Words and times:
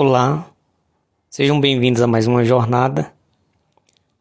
Olá, 0.00 0.48
sejam 1.28 1.60
bem-vindos 1.60 2.00
a 2.00 2.06
mais 2.06 2.28
uma 2.28 2.44
jornada, 2.44 3.12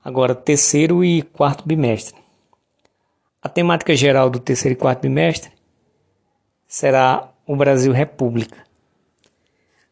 agora 0.04 0.34
terceiro 0.34 1.05
e 1.05 1.21
quarto 1.21 1.68
bimestre. 1.68 2.20
A 3.39 3.48
temática 3.48 3.96
geral 3.96 4.28
do 4.28 4.40
terceiro 4.40 4.74
e 4.74 4.76
quarto 4.76 5.02
bimestre 5.02 5.52
será 6.68 7.32
o 7.45 7.55
Brasil 7.55 7.94
República. 7.94 8.58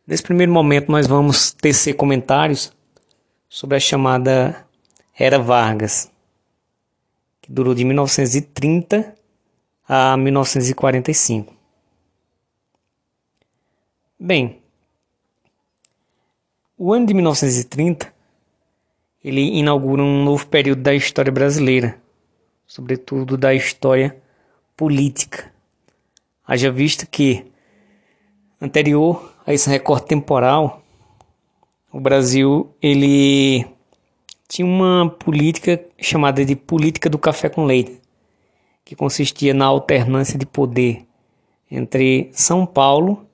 Nesse 0.08 0.24
primeiro 0.24 0.52
momento, 0.52 0.92
nós 0.92 1.06
vamos 1.06 1.52
tecer 1.52 1.94
comentários 1.94 2.74
sobre 3.48 3.78
a 3.78 3.80
chamada 3.80 4.66
Era 5.16 5.38
Vargas, 5.38 6.12
que 7.40 7.52
durou 7.52 7.76
de 7.76 7.86
1930 7.86 9.14
a 9.88 10.18
1945. 10.18 11.54
Bem, 14.20 14.65
o 16.78 16.94
ano 16.94 17.06
de 17.06 17.14
1930 17.14 18.14
ele 19.24 19.58
inaugura 19.58 20.04
um 20.04 20.24
novo 20.24 20.46
período 20.48 20.82
da 20.82 20.94
história 20.94 21.32
brasileira, 21.32 22.00
sobretudo 22.68 23.38
da 23.38 23.54
história 23.54 24.16
política. 24.78 25.52
Haja 26.46 26.72
visto 26.72 27.08
que 27.08 27.46
anterior 28.62 29.34
a 29.48 29.54
esse 29.54 29.70
recorte 29.70 30.08
temporal, 30.08 30.84
o 31.92 32.00
Brasil 32.00 32.72
ele 32.82 33.66
tinha 34.48 34.66
uma 34.66 35.10
política 35.10 35.84
chamada 36.00 36.46
de 36.46 36.56
política 36.56 37.10
do 37.10 37.18
café 37.18 37.50
com 37.50 37.66
leite, 37.66 38.00
que 38.84 38.96
consistia 38.96 39.54
na 39.54 39.66
alternância 39.66 40.38
de 40.38 40.46
poder 40.46 41.06
entre 41.72 42.30
São 42.32 42.66
Paulo 42.66 43.26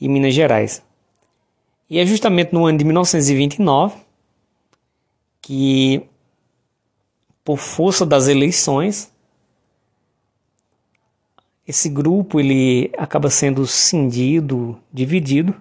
e 0.00 0.08
Minas 0.08 0.34
Gerais. 0.34 0.89
E 1.90 1.98
é 1.98 2.06
justamente 2.06 2.52
no 2.52 2.64
ano 2.64 2.78
de 2.78 2.84
1929 2.84 3.96
que, 5.42 6.06
por 7.42 7.58
força 7.58 8.06
das 8.06 8.28
eleições, 8.28 9.12
esse 11.66 11.88
grupo 11.88 12.38
ele 12.38 12.92
acaba 12.96 13.28
sendo 13.28 13.66
cindido, 13.66 14.78
dividido, 14.92 15.60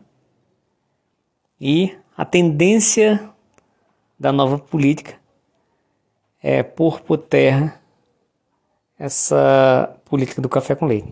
e 1.59 1.97
a 2.15 2.23
tendência 2.23 3.27
da 4.19 4.31
nova 4.31 4.59
política 4.59 5.19
é 6.41 6.61
pôr 6.61 7.01
por 7.01 7.17
terra 7.17 7.81
essa 8.99 9.95
política 10.05 10.41
do 10.41 10.47
café 10.47 10.75
com 10.75 10.85
leite. 10.85 11.11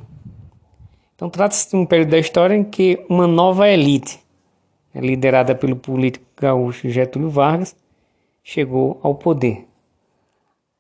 Então 1.16 1.28
trata-se 1.28 1.72
de 1.72 1.76
um 1.76 1.88
período 1.88 2.12
da 2.12 2.20
história 2.20 2.56
em 2.56 2.64
que 2.64 3.04
uma 3.10 3.26
nova 3.26 3.68
elite 3.68 4.27
liderada 4.94 5.54
pelo 5.54 5.76
político 5.76 6.26
gaúcho 6.40 6.90
Getúlio 6.90 7.30
Vargas, 7.30 7.76
chegou 8.44 9.00
ao 9.04 9.16
poder. 9.16 9.68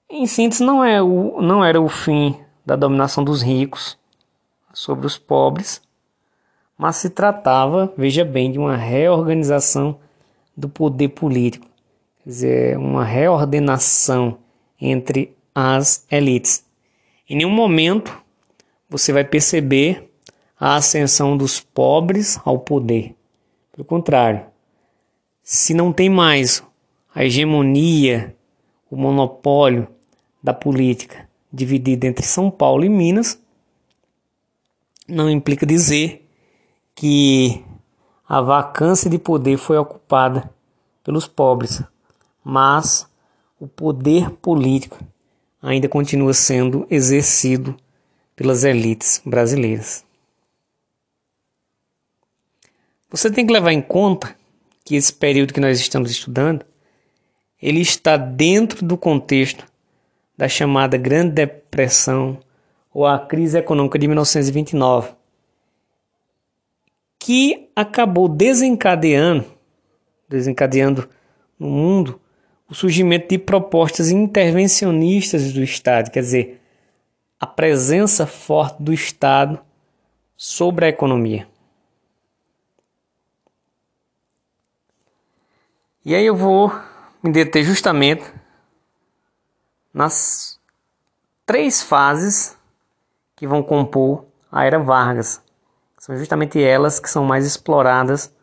Em 0.09 0.25
síntese, 0.25 0.63
não, 0.63 0.83
é 0.83 1.01
o, 1.01 1.41
não 1.41 1.63
era 1.63 1.81
o 1.81 1.89
fim 1.89 2.39
da 2.65 2.75
dominação 2.75 3.23
dos 3.23 3.41
ricos 3.41 3.97
sobre 4.73 5.05
os 5.05 5.17
pobres, 5.17 5.81
mas 6.77 6.95
se 6.95 7.09
tratava, 7.09 7.91
veja 7.97 8.23
bem, 8.23 8.51
de 8.51 8.57
uma 8.57 8.77
reorganização 8.77 9.99
do 10.55 10.69
poder 10.69 11.09
político, 11.09 11.67
quer 12.23 12.29
dizer, 12.29 12.77
uma 12.77 13.03
reordenação 13.03 14.37
entre 14.79 15.35
as 15.53 16.05
elites. 16.09 16.63
Em 17.29 17.35
nenhum 17.35 17.49
momento 17.49 18.17
você 18.89 19.11
vai 19.11 19.25
perceber 19.25 20.09
a 20.57 20.75
ascensão 20.75 21.35
dos 21.35 21.59
pobres 21.59 22.39
ao 22.45 22.59
poder. 22.59 23.16
Pelo 23.77 23.85
contrário, 23.85 24.43
se 25.43 25.71
não 25.71 25.93
tem 25.93 26.09
mais 26.09 26.63
a 27.13 27.23
hegemonia, 27.23 28.35
o 28.89 28.97
monopólio 28.97 29.87
da 30.41 30.51
política 30.51 31.29
dividida 31.53 32.07
entre 32.07 32.25
São 32.25 32.49
Paulo 32.49 32.83
e 32.83 32.89
Minas, 32.89 33.39
não 35.07 35.29
implica 35.29 35.63
dizer 35.63 36.27
que 36.95 37.63
a 38.27 38.41
vacância 38.41 39.11
de 39.11 39.19
poder 39.19 39.59
foi 39.59 39.77
ocupada 39.77 40.51
pelos 41.03 41.27
pobres, 41.27 41.83
mas 42.43 43.07
o 43.59 43.67
poder 43.67 44.31
político 44.31 44.97
ainda 45.61 45.87
continua 45.87 46.33
sendo 46.33 46.87
exercido 46.89 47.77
pelas 48.35 48.63
elites 48.63 49.21
brasileiras. 49.23 50.06
Você 53.09 53.31
tem 53.31 53.45
que 53.45 53.53
levar 53.53 53.71
em 53.71 53.81
conta 53.81 54.35
que 54.83 54.95
esse 54.95 55.13
período 55.13 55.53
que 55.53 55.61
nós 55.61 55.79
estamos 55.79 56.11
estudando, 56.11 56.65
ele 57.61 57.79
está 57.79 58.17
dentro 58.17 58.85
do 58.85 58.97
contexto 58.97 59.65
da 60.37 60.49
chamada 60.49 60.97
Grande 60.97 61.31
Depressão 61.31 62.39
ou 62.93 63.05
a 63.05 63.17
crise 63.17 63.57
econômica 63.57 63.97
de 63.97 64.07
1929, 64.07 65.11
que 67.17 67.69
acabou 67.75 68.27
desencadeando, 68.27 69.45
desencadeando 70.27 71.09
no 71.57 71.67
mundo 71.67 72.19
o 72.69 72.75
surgimento 72.75 73.29
de 73.29 73.37
propostas 73.37 74.11
intervencionistas 74.11 75.53
do 75.53 75.63
Estado, 75.63 76.11
quer 76.11 76.19
dizer, 76.19 76.61
a 77.39 77.47
presença 77.47 78.27
forte 78.27 78.83
do 78.83 78.93
Estado 78.93 79.59
sobre 80.35 80.85
a 80.85 80.89
economia. 80.89 81.47
E 86.07 86.15
aí 86.15 86.25
eu 86.25 86.37
vou 86.37 86.71
me 87.21 87.33
deter 87.33 87.65
justamente 87.65 88.23
nas 89.93 90.57
três 91.45 91.83
fases 91.83 92.57
que 93.35 93.45
vão 93.45 93.61
compor 93.61 94.23
a 94.49 94.63
Era 94.63 94.79
Vargas. 94.79 95.41
São 95.97 96.15
justamente 96.15 96.63
elas 96.63 96.97
que 96.97 97.09
são 97.09 97.25
mais 97.25 97.45
exploradas 97.45 98.33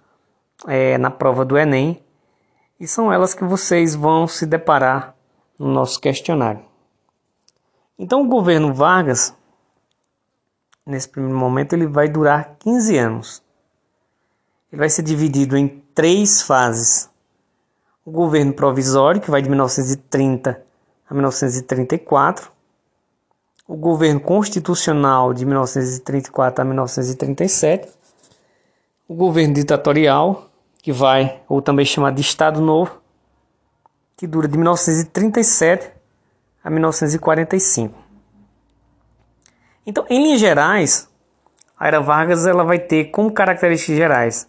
é, 0.66 0.98
na 0.98 1.10
prova 1.10 1.42
do 1.42 1.56
Enem 1.56 2.04
e 2.78 2.86
são 2.86 3.10
elas 3.10 3.32
que 3.32 3.44
vocês 3.44 3.94
vão 3.94 4.28
se 4.28 4.44
deparar 4.44 5.16
no 5.58 5.69
nosso 5.69 5.98
questionário. 5.98 6.62
Então 7.98 8.20
o 8.20 8.28
governo 8.28 8.75
Vargas, 8.75 9.34
nesse 10.84 11.08
primeiro 11.08 11.38
momento, 11.38 11.72
ele 11.72 11.86
vai 11.86 12.10
durar 12.10 12.56
15 12.58 12.98
anos. 12.98 13.42
Ele 14.70 14.81
vai 14.81 14.91
ser 14.91 15.00
dividido 15.00 15.56
em 15.56 15.82
três 15.94 16.42
fases 16.42 17.13
o 18.04 18.10
governo 18.10 18.53
provisório, 18.53 19.20
que 19.20 19.31
vai 19.31 19.41
de 19.41 19.48
1930 19.48 20.62
a 21.09 21.15
1934, 21.15 22.53
o 23.66 23.76
governo 23.76 24.20
constitucional 24.20 25.32
de 25.32 25.47
1934 25.47 26.62
a 26.62 26.64
1937, 26.64 27.88
o 29.09 29.14
governo 29.14 29.54
ditatorial, 29.54 30.50
que 30.82 30.93
vai, 30.93 31.41
ou 31.48 31.62
também 31.62 31.87
chamado 31.87 32.16
de 32.16 32.20
Estado 32.20 32.60
Novo, 32.60 33.00
que 34.16 34.26
dura 34.26 34.47
de 34.47 34.56
1937 34.59 35.91
a 36.62 36.70
1945. 36.70 37.98
Então, 39.87 40.04
em 40.09 40.22
linhas 40.22 40.41
gerais, 40.41 41.09
a 41.78 41.87
Era 41.87 42.00
Vargas 42.00 42.47
ela 42.47 42.64
vai 42.64 42.78
ter 42.78 43.06
como 43.06 43.32
características 43.32 43.97
gerais 43.97 44.48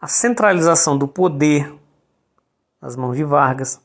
a 0.00 0.06
centralização 0.06 0.98
do 0.98 1.08
poder 1.08 1.72
nas 2.84 2.96
mãos 2.96 3.16
de 3.16 3.24
Vargas, 3.24 3.80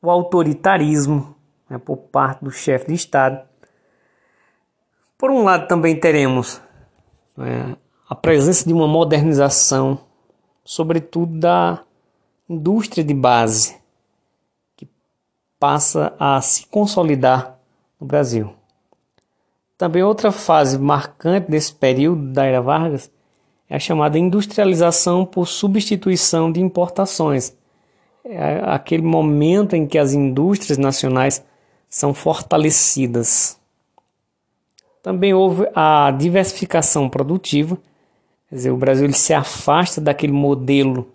o 0.00 0.10
autoritarismo 0.10 1.36
né, 1.68 1.76
por 1.76 1.98
parte 1.98 2.42
do 2.42 2.50
chefe 2.50 2.86
de 2.86 2.94
Estado. 2.94 3.46
Por 5.18 5.30
um 5.30 5.44
lado, 5.44 5.68
também 5.68 6.00
teremos 6.00 6.62
né, 7.36 7.76
a 8.08 8.14
presença 8.14 8.66
de 8.66 8.72
uma 8.72 8.88
modernização, 8.88 9.98
sobretudo 10.64 11.38
da 11.38 11.82
indústria 12.48 13.04
de 13.04 13.12
base, 13.12 13.76
que 14.74 14.88
passa 15.60 16.16
a 16.18 16.40
se 16.40 16.66
consolidar 16.68 17.58
no 18.00 18.06
Brasil. 18.06 18.54
Também 19.76 20.02
outra 20.02 20.32
fase 20.32 20.78
marcante 20.78 21.50
desse 21.50 21.74
período 21.74 22.32
da 22.32 22.46
era 22.46 22.62
Vargas 22.62 23.10
é 23.68 23.76
a 23.76 23.78
chamada 23.78 24.18
industrialização 24.18 25.26
por 25.26 25.46
substituição 25.46 26.50
de 26.50 26.62
importações 26.62 27.54
é 28.28 28.60
aquele 28.64 29.02
momento 29.02 29.76
em 29.76 29.86
que 29.86 29.98
as 29.98 30.12
indústrias 30.12 30.78
nacionais 30.78 31.44
são 31.88 32.12
fortalecidas. 32.12 33.58
Também 35.02 35.32
houve 35.32 35.68
a 35.74 36.10
diversificação 36.10 37.08
produtiva, 37.08 37.78
quer 38.48 38.56
dizer, 38.56 38.70
o 38.70 38.76
Brasil 38.76 39.12
se 39.12 39.32
afasta 39.32 40.00
daquele 40.00 40.32
modelo 40.32 41.08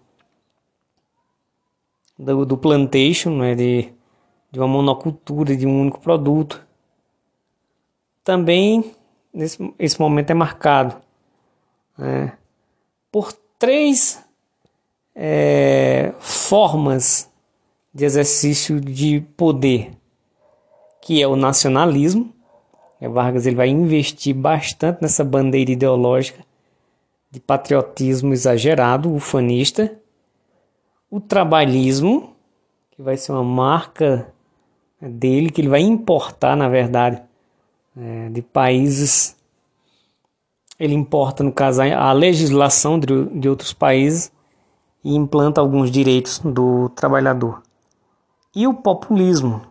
do, 2.17 2.45
do 2.45 2.57
plantation, 2.57 3.37
né, 3.37 3.55
de, 3.55 3.89
de 4.49 4.59
uma 4.59 4.67
monocultura, 4.67 5.55
de 5.55 5.67
um 5.67 5.81
único 5.81 5.99
produto. 5.99 6.65
Também 8.23 8.95
nesse, 9.33 9.73
esse 9.77 9.99
momento 9.99 10.29
é 10.29 10.33
marcado 10.33 10.95
né, 11.97 12.37
por 13.11 13.33
três 13.59 14.23
é, 15.15 16.13
formas 16.19 17.29
de 17.93 18.05
exercício 18.05 18.79
de 18.79 19.21
poder, 19.35 19.91
que 21.01 21.21
é 21.21 21.27
o 21.27 21.35
nacionalismo. 21.35 22.33
É, 22.99 23.09
Vargas 23.09 23.45
ele 23.45 23.55
vai 23.55 23.67
investir 23.67 24.35
bastante 24.35 25.01
nessa 25.01 25.23
bandeira 25.23 25.71
ideológica 25.71 26.45
de 27.29 27.39
patriotismo 27.39 28.33
exagerado, 28.33 29.13
ufanista. 29.13 29.97
O 31.09 31.19
trabalhismo, 31.19 32.35
que 32.91 33.01
vai 33.01 33.17
ser 33.17 33.31
uma 33.31 33.43
marca 33.43 34.31
dele, 35.01 35.49
que 35.49 35.61
ele 35.61 35.69
vai 35.69 35.81
importar, 35.81 36.55
na 36.55 36.69
verdade, 36.69 37.21
é, 37.97 38.29
de 38.29 38.41
países. 38.41 39.35
Ele 40.79 40.93
importa, 40.93 41.43
no 41.43 41.51
caso, 41.51 41.81
a 41.81 42.11
legislação 42.11 42.99
de, 42.99 43.25
de 43.39 43.49
outros 43.49 43.73
países 43.73 44.31
e 45.03 45.15
implanta 45.15 45.59
alguns 45.59 45.89
direitos 45.89 46.39
do 46.39 46.89
trabalhador. 46.89 47.61
E 48.55 48.67
o 48.67 48.73
populismo, 48.73 49.61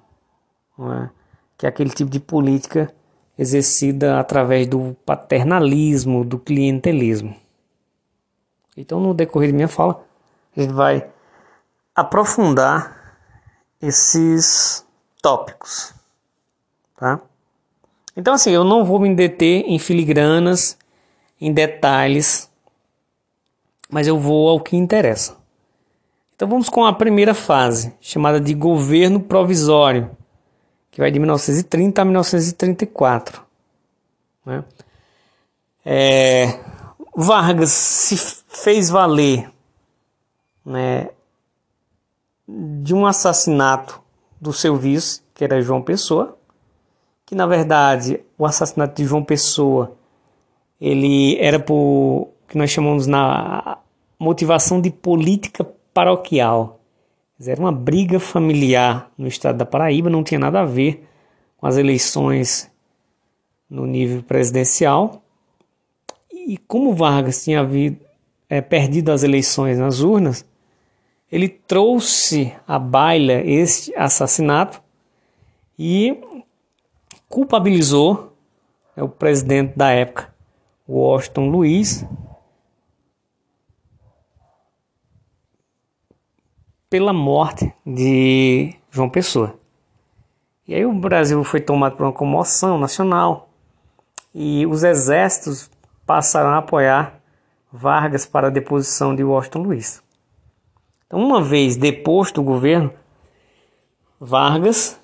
é? 0.79 1.11
que 1.57 1.67
é 1.67 1.69
aquele 1.69 1.91
tipo 1.91 2.11
de 2.11 2.19
política 2.19 2.93
exercida 3.39 4.19
através 4.19 4.67
do 4.67 4.97
paternalismo, 5.05 6.25
do 6.25 6.39
clientelismo. 6.39 7.35
Então, 8.77 9.01
no 9.01 9.15
decorrer 9.15 9.51
da 9.51 9.57
minha 9.57 9.69
fala, 9.69 10.03
a 10.57 10.61
gente 10.61 10.73
vai 10.73 11.09
aprofundar 11.95 13.17
esses 13.81 14.87
tópicos, 15.23 15.95
tá? 16.97 17.21
Então, 18.17 18.35
assim, 18.35 18.51
eu 18.51 18.65
não 18.65 18.85
vou 18.85 18.99
me 18.99 19.15
deter 19.15 19.65
em 19.67 19.79
filigranas, 19.79 20.77
em 21.41 21.53
detalhes, 21.53 22.50
mas 23.91 24.07
eu 24.07 24.19
vou 24.19 24.49
ao 24.49 24.61
que 24.61 24.77
interessa. 24.77 25.37
Então, 26.35 26.49
vamos 26.49 26.69
com 26.69 26.85
a 26.85 26.93
primeira 26.93 27.35
fase, 27.35 27.93
chamada 28.01 28.41
de 28.41 28.55
governo 28.55 29.21
provisório, 29.21 30.11
que 30.91 31.01
vai 31.01 31.11
de 31.11 31.19
1930 31.19 32.01
a 32.01 32.05
1934. 32.05 33.43
Né? 34.47 34.65
É, 35.85 36.59
Vargas 37.15 37.71
se 37.71 38.17
fez 38.49 38.89
valer 38.89 39.51
né, 40.65 41.11
de 42.49 42.95
um 42.95 43.07
assassinato 43.07 44.01
do 44.41 44.53
seu 44.53 44.77
vice, 44.77 45.21
que 45.35 45.45
era 45.45 45.61
João 45.61 45.83
Pessoa, 45.83 46.39
que 47.27 47.35
na 47.35 47.47
verdade 47.47 48.21
o 48.39 48.47
assassinato 48.47 48.95
de 48.97 49.07
João 49.07 49.23
Pessoa 49.23 49.97
ele 50.81 51.37
era 51.39 51.61
por 51.61 52.29
que 52.49 52.57
nós 52.57 52.71
chamamos 52.71 53.07
na 53.07 53.79
motivação 54.21 54.79
de 54.81 54.91
política 54.91 55.65
paroquial. 55.95 56.79
Era 57.45 57.59
uma 57.59 57.73
briga 57.73 58.21
familiar 58.21 59.11
no 59.17 59.27
estado 59.27 59.57
da 59.57 59.65
Paraíba, 59.65 60.11
não 60.11 60.23
tinha 60.23 60.39
nada 60.39 60.61
a 60.61 60.65
ver 60.67 61.09
com 61.57 61.67
as 61.67 61.79
eleições 61.79 62.71
no 63.69 63.87
nível 63.87 64.23
presidencial. 64.23 65.23
E 66.31 66.59
como 66.59 66.95
Vargas 66.95 67.43
tinha 67.43 67.61
havido, 67.61 67.99
é, 68.49 68.61
perdido 68.61 69.11
as 69.11 69.23
eleições 69.23 69.79
nas 69.79 70.01
urnas, 70.01 70.45
ele 71.33 71.49
trouxe 71.49 72.53
à 72.69 72.79
baila 72.79 73.33
este 73.33 73.95
assassinato 73.97 74.83
e 75.79 76.19
culpabilizou 77.27 78.37
é, 78.95 79.03
o 79.03 79.09
presidente 79.09 79.79
da 79.79 79.91
época, 79.91 80.35
Washington 80.87 81.49
Luiz, 81.49 82.05
pela 86.91 87.13
morte 87.13 87.73
de 87.87 88.75
João 88.91 89.09
Pessoa. 89.09 89.55
E 90.67 90.75
aí 90.75 90.85
o 90.85 90.93
Brasil 90.93 91.43
foi 91.45 91.61
tomado 91.61 91.97
por 91.97 92.05
uma 92.05 92.13
comoção 92.13 92.79
nacional 92.79 93.49
e 94.35 94.67
os 94.67 94.83
exércitos 94.83 95.71
passaram 96.05 96.51
a 96.51 96.59
apoiar 96.59 97.21
Vargas 97.73 98.27
para 98.27 98.49
a 98.49 98.51
deposição 98.51 99.15
de 99.15 99.23
Washington 99.23 99.63
Luiz. 99.63 100.03
Então, 101.07 101.21
uma 101.21 101.41
vez 101.41 101.77
deposto 101.77 102.41
o 102.41 102.45
governo, 102.45 102.93
Vargas 104.19 104.99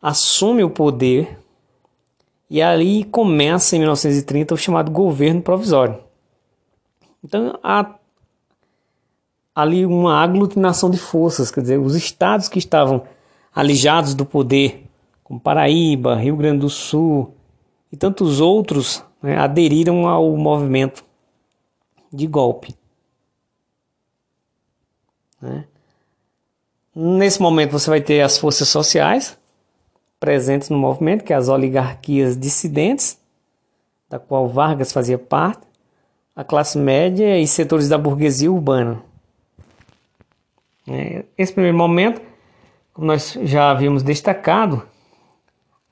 assume 0.00 0.62
o 0.62 0.70
poder 0.70 1.38
e 2.48 2.62
ali 2.62 3.04
começa 3.04 3.74
em 3.74 3.80
1930 3.80 4.54
o 4.54 4.58
chamado 4.58 4.90
governo 4.90 5.42
provisório. 5.42 5.98
Então 7.24 7.58
há 7.62 7.96
ali 9.56 9.86
uma 9.86 10.22
aglutinação 10.22 10.90
de 10.90 10.98
forças, 10.98 11.50
quer 11.50 11.62
dizer, 11.62 11.78
os 11.78 11.94
estados 11.96 12.46
que 12.46 12.58
estavam 12.58 13.04
alijados 13.54 14.12
do 14.12 14.26
poder, 14.26 14.84
como 15.24 15.40
Paraíba, 15.40 16.14
Rio 16.14 16.36
Grande 16.36 16.58
do 16.58 16.68
Sul 16.68 17.34
e 17.90 17.96
tantos 17.96 18.38
outros, 18.38 19.02
né, 19.22 19.38
aderiram 19.38 20.06
ao 20.06 20.36
movimento 20.36 21.02
de 22.12 22.26
golpe. 22.26 22.76
Né? 25.40 25.64
Nesse 26.94 27.40
momento 27.40 27.72
você 27.72 27.88
vai 27.88 28.02
ter 28.02 28.20
as 28.20 28.36
forças 28.36 28.68
sociais 28.68 29.38
presentes 30.20 30.68
no 30.68 30.76
movimento, 30.76 31.24
que 31.24 31.32
é 31.32 31.36
as 31.36 31.48
oligarquias 31.48 32.36
dissidentes, 32.36 33.18
da 34.06 34.18
qual 34.18 34.48
Vargas 34.48 34.92
fazia 34.92 35.18
parte, 35.18 35.66
a 36.34 36.44
classe 36.44 36.76
média 36.76 37.38
e 37.38 37.46
setores 37.46 37.88
da 37.88 37.96
burguesia 37.96 38.52
urbana. 38.52 39.02
É, 40.88 41.24
esse 41.36 41.52
primeiro 41.52 41.76
momento, 41.76 42.20
como 42.92 43.06
nós 43.06 43.38
já 43.42 43.70
havíamos 43.70 44.02
destacado, 44.02 44.82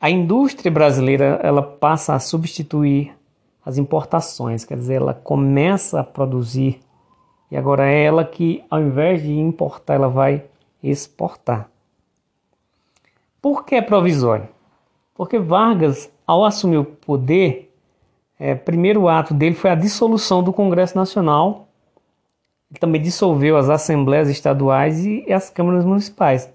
a 0.01 0.11
indústria 0.11 0.71
brasileira 0.71 1.41
ela 1.43 1.63
passa 1.63 2.15
a 2.15 2.19
substituir 2.19 3.15
as 3.65 3.79
importações, 3.79 4.65
quer 4.65 4.77
dizer, 4.77 4.95
ela 4.95 5.15
começa 5.15 6.01
a 6.01 6.05
produzir 6.05 6.81
e 7.51 7.57
agora 7.57 7.89
é 7.89 8.03
ela 8.03 8.25
que, 8.25 8.65
ao 8.69 8.81
invés 8.81 9.23
de 9.23 9.33
importar, 9.33 9.95
ela 9.95 10.09
vai 10.09 10.45
exportar. 10.83 11.69
Por 13.41 13.65
que 13.65 13.77
é 13.77 13.83
provisório? 13.83 14.49
Porque 15.15 15.39
Vargas, 15.39 16.11
ao 16.27 16.45
assumir 16.45 16.79
o 16.79 16.85
poder, 16.85 17.73
é, 18.39 18.55
primeiro 18.55 19.09
ato 19.09 19.33
dele 19.33 19.55
foi 19.55 19.71
a 19.71 19.75
dissolução 19.77 20.43
do 20.43 20.53
Congresso 20.53 20.97
Nacional. 20.97 21.69
Também 22.81 23.01
dissolveu 23.01 23.57
as 23.57 23.71
assembleias 23.71 24.29
estaduais 24.29 25.05
e 25.05 25.33
as 25.33 25.51
câmaras 25.51 25.85
municipais. 25.85 26.53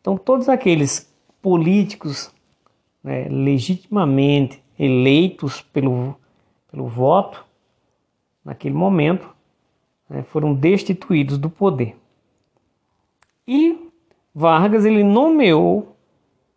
Então, 0.00 0.16
todos 0.16 0.48
aqueles 0.48 1.12
políticos 1.40 2.30
né, 3.02 3.28
legitimamente 3.28 4.62
eleitos 4.78 5.62
pelo, 5.62 6.16
pelo 6.70 6.86
voto, 6.86 7.44
naquele 8.44 8.74
momento, 8.74 9.28
né, 10.08 10.22
foram 10.24 10.54
destituídos 10.54 11.38
do 11.38 11.48
poder. 11.50 11.96
E 13.46 13.86
Vargas 14.34 14.84
ele 14.84 15.02
nomeou 15.02 15.96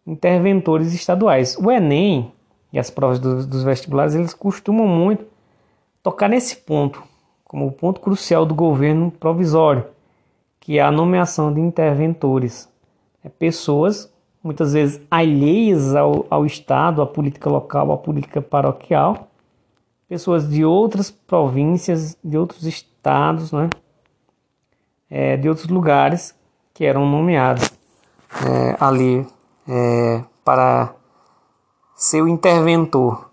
interventores 0.05 0.93
estaduais. 0.93 1.55
O 1.57 1.71
Enem 1.71 2.31
e 2.73 2.79
as 2.79 2.89
provas 2.89 3.19
dos, 3.19 3.45
dos 3.45 3.63
vestibulares 3.63 4.15
eles 4.15 4.33
costumam 4.33 4.85
muito 4.85 5.25
tocar 6.03 6.27
nesse 6.27 6.57
ponto, 6.57 7.01
como 7.49 7.65
o 7.65 7.71
ponto 7.71 7.99
crucial 7.99 8.45
do 8.45 8.53
governo 8.53 9.09
provisório, 9.09 9.87
que 10.59 10.77
é 10.77 10.83
a 10.83 10.91
nomeação 10.91 11.51
de 11.51 11.59
interventores. 11.59 12.69
É 13.23 13.27
pessoas 13.27 14.13
muitas 14.43 14.73
vezes 14.73 15.01
alheias 15.09 15.95
ao, 15.95 16.27
ao 16.29 16.45
Estado, 16.45 17.01
à 17.01 17.07
política 17.07 17.49
local, 17.49 17.91
à 17.91 17.97
política 17.97 18.39
paroquial, 18.39 19.29
pessoas 20.07 20.47
de 20.47 20.63
outras 20.63 21.09
províncias, 21.09 22.15
de 22.23 22.37
outros 22.37 22.65
estados, 22.65 23.51
né? 23.51 23.67
É, 25.09 25.35
de 25.35 25.49
outros 25.49 25.67
lugares 25.69 26.35
que 26.71 26.85
eram 26.85 27.09
nomeados 27.09 27.71
é, 28.45 28.77
ali 28.79 29.25
é, 29.67 30.23
para 30.45 30.93
ser 31.95 32.21
o 32.21 32.27
interventor. 32.27 33.28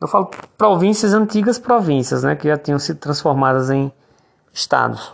Eu 0.00 0.06
falo 0.06 0.30
províncias, 0.56 1.12
antigas 1.12 1.58
províncias, 1.58 2.22
né, 2.22 2.36
que 2.36 2.48
já 2.48 2.56
tinham 2.56 2.78
sido 2.78 2.98
transformadas 2.98 3.70
em 3.70 3.92
estados. 4.52 5.12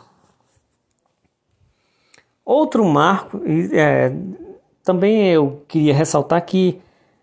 Outro 2.45 2.85
marco, 2.85 3.41
é, 3.73 4.13
também 4.83 5.31
eu 5.31 5.65
queria 5.67 5.95
ressaltar 5.95 6.45
que 6.45 6.81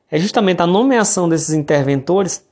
é 0.09 0.17
justamente 0.17 0.61
a 0.61 0.67
nomeação 0.67 1.29
desses 1.29 1.53
interventores 1.53 2.43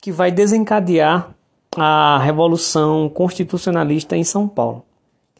que 0.00 0.10
vai 0.10 0.32
desencadear 0.32 1.32
a 1.76 2.18
Revolução 2.18 3.08
Constitucionalista 3.08 4.16
em 4.16 4.24
São 4.24 4.48
Paulo. 4.48 4.84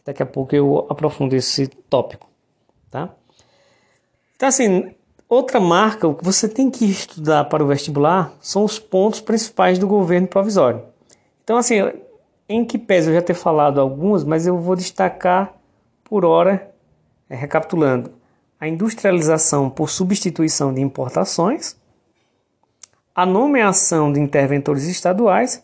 Daqui 0.05 0.23
a 0.23 0.25
pouco 0.25 0.55
eu 0.55 0.87
aprofundo 0.89 1.35
esse 1.35 1.67
tópico, 1.67 2.29
tá? 2.89 3.09
Então, 4.35 4.49
assim, 4.49 4.95
outra 5.33 5.59
marca, 5.59 6.13
que 6.13 6.23
você 6.23 6.47
tem 6.47 6.69
que 6.69 6.85
estudar 6.85 7.45
para 7.45 7.63
o 7.63 7.67
vestibular 7.67 8.33
são 8.39 8.63
os 8.63 8.79
pontos 8.79 9.19
principais 9.19 9.77
do 9.77 9.87
governo 9.87 10.27
provisório. 10.27 10.83
Então, 11.43 11.57
assim, 11.57 11.75
em 12.47 12.63
que 12.63 12.77
pese 12.77 13.09
eu 13.09 13.13
já 13.15 13.21
ter 13.21 13.33
falado 13.33 13.79
algumas, 13.79 14.23
mas 14.23 14.47
eu 14.47 14.57
vou 14.57 14.75
destacar 14.75 15.53
por 16.03 16.25
hora, 16.25 16.71
é, 17.29 17.35
recapitulando, 17.35 18.11
a 18.59 18.67
industrialização 18.67 19.69
por 19.69 19.89
substituição 19.89 20.73
de 20.73 20.79
importações, 20.79 21.75
a 23.15 23.25
nomeação 23.25 24.11
de 24.11 24.19
interventores 24.19 24.83
estaduais, 24.83 25.63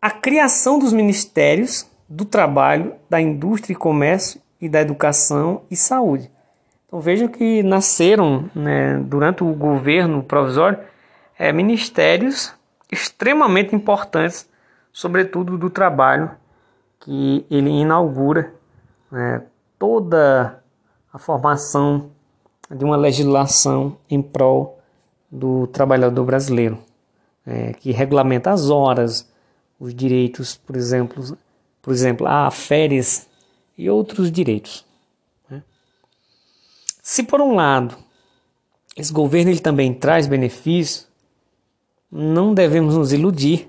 a 0.00 0.10
criação 0.10 0.78
dos 0.78 0.92
ministérios 0.92 1.86
do 2.08 2.24
trabalho, 2.24 2.94
da 3.08 3.20
indústria 3.20 3.72
e 3.72 3.76
comércio 3.76 4.40
e 4.60 4.68
da 4.68 4.80
educação 4.80 5.62
e 5.70 5.76
saúde. 5.76 6.30
Então 6.88 7.00
vejam 7.00 7.28
que 7.28 7.62
nasceram 7.62 8.50
né, 8.54 8.96
durante 8.98 9.44
o 9.44 9.52
governo 9.52 10.22
provisório 10.22 10.78
é, 11.38 11.52
ministérios 11.52 12.54
extremamente 12.90 13.76
importantes, 13.76 14.48
sobretudo 14.90 15.58
do 15.58 15.68
trabalho, 15.68 16.30
que 16.98 17.44
ele 17.50 17.68
inaugura 17.68 18.54
né, 19.12 19.42
toda 19.78 20.62
a 21.12 21.18
formação 21.18 22.10
de 22.70 22.84
uma 22.84 22.96
legislação 22.96 23.98
em 24.08 24.22
prol 24.22 24.80
do 25.30 25.66
trabalhador 25.66 26.24
brasileiro, 26.24 26.78
é, 27.46 27.74
que 27.74 27.92
regulamenta 27.92 28.50
as 28.50 28.70
horas, 28.70 29.30
os 29.78 29.94
direitos, 29.94 30.56
por 30.56 30.74
exemplo, 30.74 31.36
por 31.82 31.92
exemplo, 31.92 32.26
a 32.26 32.50
férias 32.50 33.28
e 33.76 33.90
outros 33.90 34.32
direitos. 34.32 34.87
Se 37.10 37.22
por 37.22 37.40
um 37.40 37.54
lado 37.54 37.96
esse 38.94 39.10
governo 39.10 39.50
ele 39.50 39.60
também 39.60 39.94
traz 39.94 40.26
benefícios, 40.26 41.08
não 42.12 42.52
devemos 42.52 42.96
nos 42.96 43.14
iludir, 43.14 43.66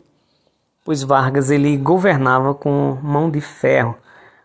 pois 0.84 1.04
Vargas 1.04 1.50
ele 1.50 1.78
governava 1.78 2.54
com 2.54 3.00
mão 3.02 3.32
de 3.32 3.40
ferro, 3.40 3.96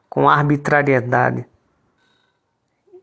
com 0.09 0.29
arbitrariedade. 0.29 1.45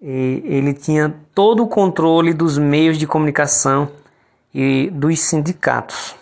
E 0.01 0.41
ele 0.45 0.73
tinha 0.73 1.13
todo 1.35 1.63
o 1.63 1.67
controle 1.67 2.33
dos 2.33 2.57
meios 2.57 2.97
de 2.97 3.05
comunicação 3.05 3.91
e 4.53 4.89
dos 4.91 5.19
sindicatos. 5.19 6.15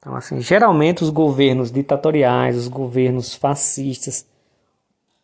Então, 0.00 0.16
assim, 0.16 0.40
geralmente 0.40 1.04
os 1.04 1.10
governos 1.10 1.70
ditatoriais, 1.70 2.56
os 2.56 2.66
governos 2.66 3.32
fascistas 3.32 4.26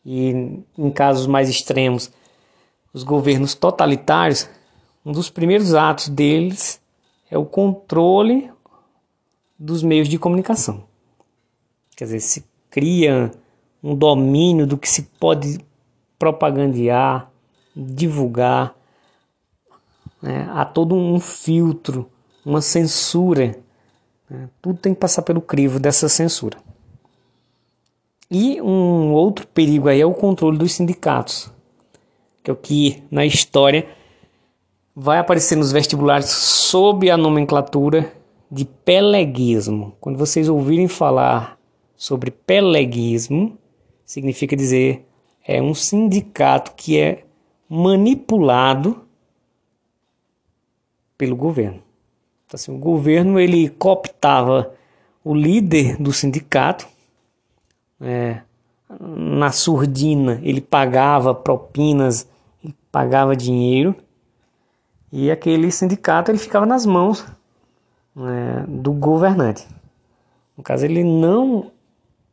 e, 0.04 0.62
em 0.78 0.90
casos 0.92 1.26
mais 1.26 1.48
extremos, 1.48 2.12
os 2.96 3.02
governos 3.02 3.54
totalitários, 3.54 4.48
um 5.04 5.12
dos 5.12 5.28
primeiros 5.28 5.74
atos 5.74 6.08
deles 6.08 6.80
é 7.30 7.36
o 7.36 7.44
controle 7.44 8.50
dos 9.58 9.82
meios 9.82 10.08
de 10.08 10.18
comunicação. 10.18 10.84
Quer 11.94 12.04
dizer, 12.04 12.20
se 12.20 12.46
cria 12.70 13.30
um 13.82 13.94
domínio 13.94 14.66
do 14.66 14.78
que 14.78 14.88
se 14.88 15.02
pode 15.20 15.58
propagandear, 16.18 17.30
divulgar, 17.76 18.74
né? 20.22 20.48
há 20.54 20.64
todo 20.64 20.94
um 20.94 21.20
filtro, 21.20 22.10
uma 22.46 22.62
censura. 22.62 23.58
Né? 24.30 24.48
Tudo 24.62 24.78
tem 24.78 24.94
que 24.94 25.00
passar 25.00 25.20
pelo 25.20 25.42
crivo 25.42 25.78
dessa 25.78 26.08
censura. 26.08 26.56
E 28.30 28.58
um 28.62 29.12
outro 29.12 29.46
perigo 29.46 29.86
aí 29.86 30.00
é 30.00 30.06
o 30.06 30.14
controle 30.14 30.56
dos 30.56 30.72
sindicatos, 30.72 31.54
que 32.46 32.50
é 32.50 32.52
o 32.52 32.56
que 32.56 33.02
na 33.10 33.26
história 33.26 33.88
vai 34.94 35.18
aparecer 35.18 35.56
nos 35.56 35.72
vestibulares 35.72 36.30
sob 36.30 37.10
a 37.10 37.16
nomenclatura 37.16 38.12
de 38.48 38.64
peleguismo. 38.64 39.96
Quando 40.00 40.16
vocês 40.16 40.48
ouvirem 40.48 40.86
falar 40.86 41.58
sobre 41.96 42.30
peleguismo, 42.30 43.58
significa 44.04 44.54
dizer 44.54 45.04
é 45.44 45.60
um 45.60 45.74
sindicato 45.74 46.72
que 46.76 46.96
é 46.96 47.24
manipulado 47.68 49.04
pelo 51.18 51.34
governo. 51.34 51.82
Então, 52.46 52.54
assim, 52.54 52.72
o 52.72 52.78
governo 52.78 53.40
ele 53.40 53.70
cooptava 53.70 54.72
o 55.24 55.34
líder 55.34 55.96
do 55.96 56.12
sindicato, 56.12 56.86
é, 58.00 58.40
na 59.00 59.50
surdina 59.50 60.40
ele 60.44 60.60
pagava 60.60 61.34
propinas, 61.34 62.28
pagava 62.96 63.36
dinheiro 63.36 63.94
e 65.12 65.30
aquele 65.30 65.70
sindicato 65.70 66.30
ele 66.30 66.38
ficava 66.38 66.64
nas 66.64 66.86
mãos 66.86 67.26
né, 68.14 68.64
do 68.66 68.90
governante. 68.90 69.68
No 70.56 70.64
caso, 70.64 70.86
ele 70.86 71.04
não 71.04 71.70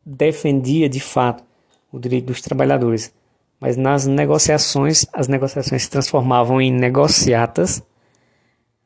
defendia 0.06 0.88
de 0.88 1.00
fato 1.00 1.44
o 1.92 1.98
direito 1.98 2.28
dos 2.28 2.40
trabalhadores, 2.40 3.12
mas 3.60 3.76
nas 3.76 4.06
negociações, 4.06 5.04
as 5.12 5.28
negociações 5.28 5.82
se 5.82 5.90
transformavam 5.90 6.62
em 6.62 6.72
negociatas 6.72 7.82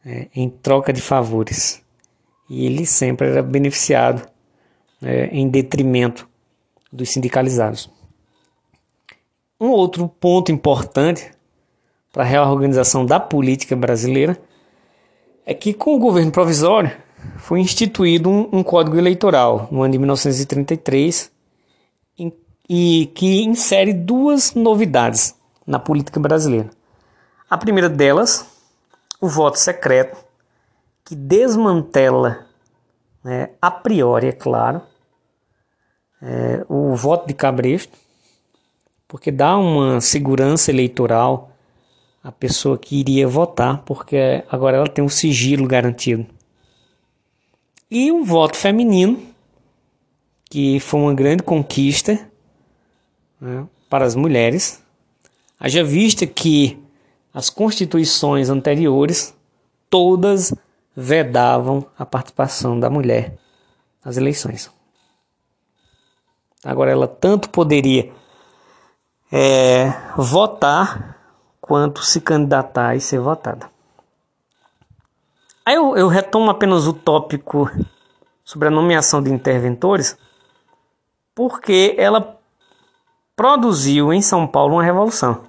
é, 0.04 0.26
em 0.35 0.50
troca 0.50 0.92
de 0.92 1.00
favores. 1.00 1.80
E 2.50 2.66
ele 2.66 2.87
sempre 2.87 3.28
era 3.28 3.40
beneficiado 3.40 4.28
é, 5.00 5.26
em 5.26 5.49
detrimento 5.49 6.28
dos 6.92 7.11
sindicalizados. 7.11 7.88
Um 9.61 9.68
outro 9.68 10.08
ponto 10.08 10.50
importante 10.50 11.38
para 12.18 12.25
a 12.25 12.28
reorganização 12.28 13.06
da 13.06 13.20
política 13.20 13.76
brasileira 13.76 14.37
é 15.46 15.54
que, 15.54 15.72
com 15.72 15.94
o 15.94 16.00
governo 16.00 16.32
provisório, 16.32 16.90
foi 17.37 17.60
instituído 17.60 18.28
um, 18.28 18.48
um 18.54 18.62
código 18.64 18.98
eleitoral 18.98 19.68
no 19.70 19.84
ano 19.84 19.92
de 19.92 19.98
1933 19.98 21.30
em, 22.18 22.32
e 22.68 23.12
que 23.14 23.44
insere 23.44 23.92
duas 23.92 24.52
novidades 24.52 25.37
na 25.64 25.78
política 25.78 26.18
brasileira. 26.18 26.68
A 27.48 27.56
primeira 27.56 27.88
delas, 27.88 28.44
o 29.20 29.28
voto 29.28 29.56
secreto, 29.56 30.18
que 31.04 31.14
desmantela, 31.14 32.46
né, 33.22 33.50
a 33.62 33.70
priori, 33.70 34.26
é 34.26 34.32
claro, 34.32 34.82
é, 36.20 36.66
o 36.68 36.96
voto 36.96 37.28
de 37.28 37.34
cabresto, 37.34 37.96
porque 39.06 39.30
dá 39.30 39.56
uma 39.56 40.00
segurança 40.00 40.72
eleitoral 40.72 41.52
a 42.22 42.32
pessoa 42.32 42.76
que 42.76 42.96
iria 42.96 43.26
votar, 43.26 43.82
porque 43.82 44.44
agora 44.50 44.76
ela 44.76 44.88
tem 44.88 45.04
um 45.04 45.08
sigilo 45.08 45.66
garantido. 45.66 46.26
E 47.90 48.12
o 48.12 48.25
voto 48.25 48.56
feminino, 48.56 49.20
que 50.50 50.78
foi 50.80 51.00
uma 51.00 51.14
grande 51.14 51.42
conquista 51.42 52.28
né, 53.40 53.66
para 53.88 54.04
as 54.04 54.14
mulheres, 54.14 54.82
haja 55.58 55.82
vista 55.82 56.26
que 56.26 56.78
as 57.32 57.48
constituições 57.48 58.50
anteriores 58.50 59.34
todas 59.88 60.52
vedavam 60.94 61.87
a 61.98 62.04
participação 62.04 62.78
da 62.78 62.90
mulher 62.90 63.38
nas 64.04 64.16
eleições. 64.16 64.70
Agora 66.64 66.90
ela 66.90 67.06
tanto 67.06 67.48
poderia 67.50 68.12
é, 69.30 69.92
votar 70.16 71.17
quanto 71.68 72.02
se 72.02 72.22
candidatar 72.22 72.96
e 72.96 73.00
ser 73.00 73.20
votada. 73.20 73.70
Aí 75.66 75.75
eu, 75.75 75.94
eu 75.98 76.08
retomo 76.08 76.50
apenas 76.50 76.87
o 76.87 76.94
tópico 76.94 77.70
sobre 78.42 78.68
a 78.68 78.70
nomeação 78.70 79.22
de 79.22 79.30
interventores, 79.30 80.16
porque 81.34 81.94
ela 81.98 82.40
produziu 83.37 84.14
em 84.14 84.22
São 84.22 84.46
Paulo 84.46 84.76
uma 84.76 84.82
revolução. 84.82 85.44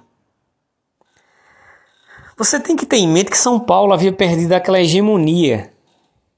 Você 2.36 2.60
tem 2.60 2.76
que 2.76 2.84
ter 2.84 2.98
em 2.98 3.08
mente 3.08 3.30
que 3.30 3.38
São 3.38 3.58
Paulo 3.58 3.94
havia 3.94 4.12
perdido 4.12 4.52
aquela 4.52 4.78
hegemonia, 4.78 5.72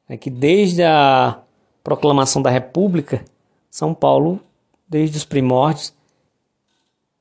né, 0.08 0.16
que 0.16 0.30
desde 0.30 0.84
a 0.84 1.40
proclamação 1.82 2.40
da 2.40 2.50
República, 2.50 3.24
São 3.68 3.92
Paulo, 3.92 4.38
desde 4.88 5.16
os 5.16 5.24
primórdios, 5.24 5.92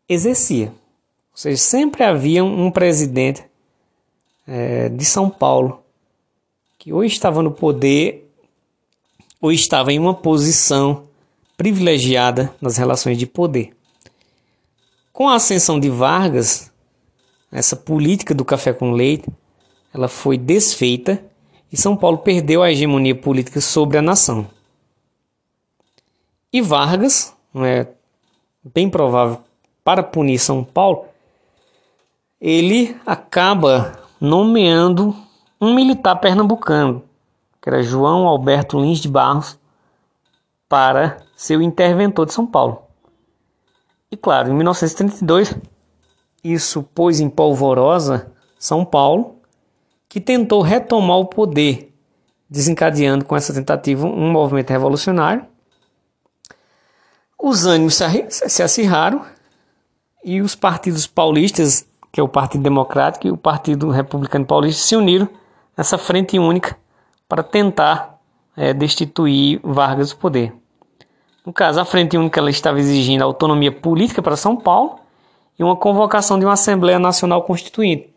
exercia. 0.07 0.71
Ou 1.31 1.37
seja, 1.37 1.57
sempre 1.57 2.03
havia 2.03 2.43
um 2.43 2.69
presidente 2.69 3.43
é, 4.47 4.89
de 4.89 5.05
São 5.05 5.29
Paulo 5.29 5.81
que 6.77 6.91
ou 6.91 7.03
estava 7.03 7.43
no 7.43 7.51
poder 7.51 8.27
ou 9.39 9.51
estava 9.51 9.93
em 9.93 9.99
uma 9.99 10.13
posição 10.13 11.03
privilegiada 11.55 12.53
nas 12.59 12.77
relações 12.77 13.17
de 13.17 13.25
poder. 13.25 13.71
Com 15.13 15.29
a 15.29 15.35
ascensão 15.35 15.79
de 15.79 15.89
Vargas, 15.89 16.71
essa 17.51 17.75
política 17.75 18.33
do 18.33 18.43
café 18.43 18.73
com 18.73 18.91
leite, 18.91 19.27
ela 19.93 20.07
foi 20.07 20.37
desfeita 20.37 21.23
e 21.71 21.77
São 21.77 21.95
Paulo 21.95 22.17
perdeu 22.19 22.63
a 22.63 22.71
hegemonia 22.71 23.15
política 23.15 23.61
sobre 23.61 23.97
a 23.97 24.01
nação. 24.01 24.47
E 26.51 26.61
Vargas, 26.61 27.33
é 27.55 27.87
bem 28.63 28.89
provável 28.89 29.41
para 29.83 30.03
punir 30.03 30.39
São 30.39 30.63
Paulo, 30.63 31.05
ele 32.41 32.99
acaba 33.05 33.99
nomeando 34.19 35.15
um 35.59 35.75
militar 35.75 36.15
pernambucano, 36.15 37.03
que 37.61 37.69
era 37.69 37.83
João 37.83 38.27
Alberto 38.27 38.81
Lins 38.81 38.97
de 38.97 39.07
Barros, 39.07 39.59
para 40.67 41.17
ser 41.35 41.57
o 41.57 41.61
interventor 41.61 42.25
de 42.25 42.33
São 42.33 42.47
Paulo. 42.47 42.81
E 44.09 44.17
claro, 44.17 44.49
em 44.49 44.55
1932, 44.55 45.55
isso 46.43 46.81
pôs 46.81 47.19
em 47.19 47.29
polvorosa 47.29 48.31
São 48.57 48.83
Paulo, 48.83 49.39
que 50.09 50.19
tentou 50.19 50.61
retomar 50.61 51.17
o 51.17 51.25
poder, 51.25 51.93
desencadeando 52.49 53.23
com 53.23 53.35
essa 53.35 53.53
tentativa 53.53 54.07
um 54.07 54.31
movimento 54.31 54.71
revolucionário. 54.71 55.45
Os 57.37 57.65
ânimos 57.65 57.99
se 58.29 58.63
acirraram 58.63 59.25
e 60.23 60.41
os 60.41 60.55
partidos 60.55 61.07
paulistas, 61.07 61.87
que 62.11 62.19
é 62.19 62.23
o 62.23 62.27
Partido 62.27 62.63
Democrático 62.63 63.27
e 63.27 63.31
o 63.31 63.37
Partido 63.37 63.89
Republicano 63.89 64.45
Paulista, 64.45 64.81
se 64.81 64.95
uniram 64.95 65.29
nessa 65.77 65.97
frente 65.97 66.37
única 66.37 66.77
para 67.27 67.41
tentar 67.41 68.19
é, 68.55 68.73
destituir 68.73 69.59
Vargas 69.63 70.11
do 70.11 70.17
poder. 70.17 70.53
No 71.45 71.51
caso, 71.51 71.79
a 71.79 71.85
Frente 71.85 72.17
Única 72.17 72.39
ela 72.39 72.51
estava 72.51 72.79
exigindo 72.79 73.23
autonomia 73.23 73.71
política 73.71 74.21
para 74.21 74.35
São 74.35 74.55
Paulo 74.55 74.99
e 75.57 75.63
uma 75.63 75.75
convocação 75.75 76.37
de 76.37 76.45
uma 76.45 76.53
Assembleia 76.53 76.99
Nacional 76.99 77.41
Constituinte. 77.43 78.09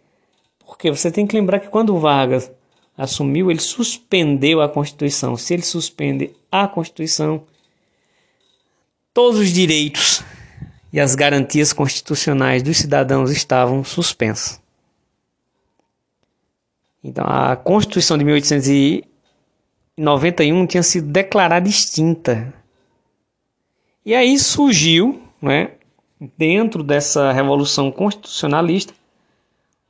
Porque 0.66 0.90
você 0.90 1.10
tem 1.10 1.26
que 1.26 1.36
lembrar 1.36 1.60
que 1.60 1.68
quando 1.68 1.98
Vargas 1.98 2.52
assumiu, 2.96 3.50
ele 3.50 3.60
suspendeu 3.60 4.60
a 4.60 4.68
Constituição. 4.68 5.36
Se 5.36 5.54
ele 5.54 5.62
suspende 5.62 6.34
a 6.52 6.68
Constituição, 6.68 7.44
todos 9.12 9.40
os 9.40 9.52
direitos 9.52 10.22
e 10.94 11.00
as 11.00 11.14
garantias 11.16 11.72
constitucionais 11.72 12.62
dos 12.62 12.76
cidadãos 12.76 13.32
estavam 13.32 13.82
suspensos. 13.82 14.60
Então, 17.02 17.24
a 17.26 17.56
Constituição 17.56 18.16
de 18.16 18.24
1891 18.24 20.66
tinha 20.68 20.84
sido 20.84 21.08
declarada 21.08 21.68
extinta. 21.68 22.54
E 24.06 24.14
aí 24.14 24.38
surgiu, 24.38 25.20
né, 25.42 25.72
dentro 26.38 26.84
dessa 26.84 27.32
revolução 27.32 27.90
constitucionalista, 27.90 28.94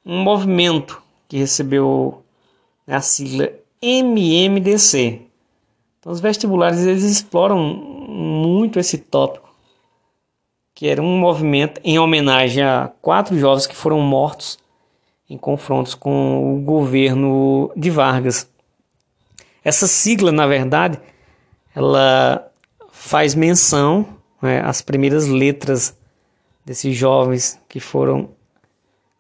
um 0.07 0.23
movimento 0.23 1.03
que 1.29 1.37
recebeu 1.37 2.25
a 2.87 3.03
sigla 3.03 3.53
MMDC. 3.83 5.21
Então, 6.01 6.11
os 6.11 6.21
vestibulares 6.21 6.81
eles 6.81 7.05
exploram 7.05 7.63
muito 7.63 8.79
esse 8.79 8.97
tópico, 8.97 9.44
que 10.75 10.89
era 10.89 11.01
um 11.01 11.19
movimento 11.19 11.81
em 11.85 11.99
homenagem 11.99 12.65
a 12.65 12.91
quatro 13.01 13.39
jovens 13.39 13.67
que 13.67 13.77
foram 13.77 14.01
mortos 14.01 14.59
em 15.31 15.39
confrontos 15.39 15.95
com 15.95 16.57
o 16.57 16.61
governo 16.61 17.71
de 17.77 17.91
Vargas. 17.91 18.51
Essa 19.63 19.87
sigla, 19.87 20.33
na 20.33 20.47
verdade, 20.47 21.01
ela 21.75 22.51
faz 22.91 23.35
menção 23.35 24.07
né, 24.43 24.61
às 24.61 24.83
primeiras 24.83 25.27
letras 25.27 25.97
desses 26.65 26.97
jovens 26.97 27.59
que 27.69 27.79
foram 27.81 28.31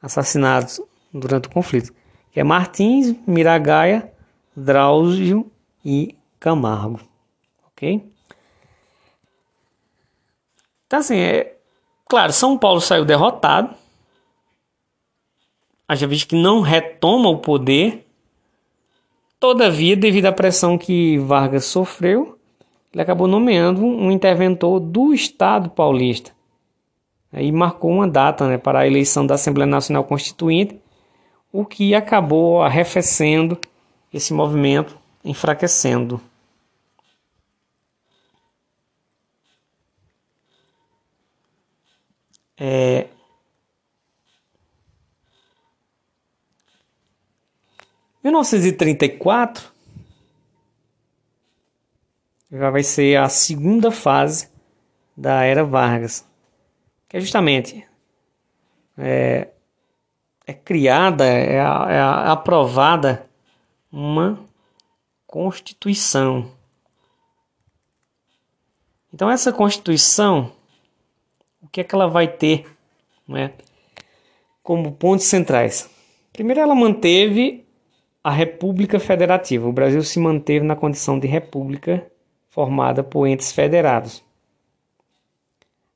assassinados 0.02 0.80
durante 1.12 1.48
o 1.48 1.50
conflito, 1.50 1.92
que 2.32 2.40
é 2.40 2.44
Martins, 2.44 3.14
Miragaia, 3.26 4.12
Drauzio 4.56 5.50
e 5.84 6.16
Camargo, 6.38 7.00
ok? 7.68 8.13
Então 10.94 11.00
assim, 11.00 11.16
é 11.16 11.56
claro, 12.08 12.32
São 12.32 12.56
Paulo 12.56 12.80
saiu 12.80 13.04
derrotado, 13.04 13.74
haja 15.88 16.06
visto 16.06 16.28
que 16.28 16.36
não 16.36 16.60
retoma 16.60 17.28
o 17.28 17.38
poder, 17.38 18.06
todavia, 19.40 19.96
devido 19.96 20.26
à 20.26 20.32
pressão 20.32 20.78
que 20.78 21.18
Vargas 21.18 21.64
sofreu, 21.64 22.38
ele 22.92 23.02
acabou 23.02 23.26
nomeando 23.26 23.84
um 23.84 24.08
interventor 24.08 24.78
do 24.78 25.12
Estado 25.12 25.68
paulista. 25.68 26.30
E 27.32 27.50
marcou 27.50 27.90
uma 27.90 28.06
data 28.06 28.46
né, 28.46 28.56
para 28.56 28.78
a 28.78 28.86
eleição 28.86 29.26
da 29.26 29.34
Assembleia 29.34 29.66
Nacional 29.66 30.04
Constituinte, 30.04 30.80
o 31.52 31.64
que 31.64 31.92
acabou 31.92 32.62
arrefecendo 32.62 33.58
esse 34.12 34.32
movimento, 34.32 34.96
enfraquecendo. 35.24 36.20
É... 42.56 43.08
Em 48.22 48.28
1934, 48.28 49.70
já 52.50 52.70
vai 52.70 52.82
ser 52.82 53.16
a 53.16 53.28
segunda 53.28 53.90
fase 53.90 54.48
da 55.16 55.42
era 55.42 55.64
Vargas, 55.64 56.26
que 57.08 57.16
é 57.16 57.20
justamente 57.20 57.86
é, 58.96 59.48
é 60.46 60.52
criada, 60.52 61.24
é, 61.26 61.56
é 61.56 62.00
aprovada 62.30 63.28
uma 63.90 64.38
Constituição. 65.26 66.52
Então 69.12 69.30
essa 69.30 69.52
Constituição, 69.52 70.52
que 71.74 71.80
é 71.80 71.84
que 71.84 71.92
ela 71.92 72.06
vai 72.06 72.28
ter, 72.28 72.64
né, 73.26 73.50
como 74.62 74.92
pontos 74.92 75.26
centrais? 75.26 75.90
Primeiro, 76.32 76.60
ela 76.60 76.74
manteve 76.74 77.64
a 78.22 78.30
República 78.30 79.00
Federativa. 79.00 79.68
O 79.68 79.72
Brasil 79.72 80.00
se 80.04 80.20
manteve 80.20 80.64
na 80.64 80.76
condição 80.76 81.18
de 81.18 81.26
república 81.26 82.06
formada 82.48 83.02
por 83.02 83.26
entes 83.26 83.50
federados. 83.50 84.22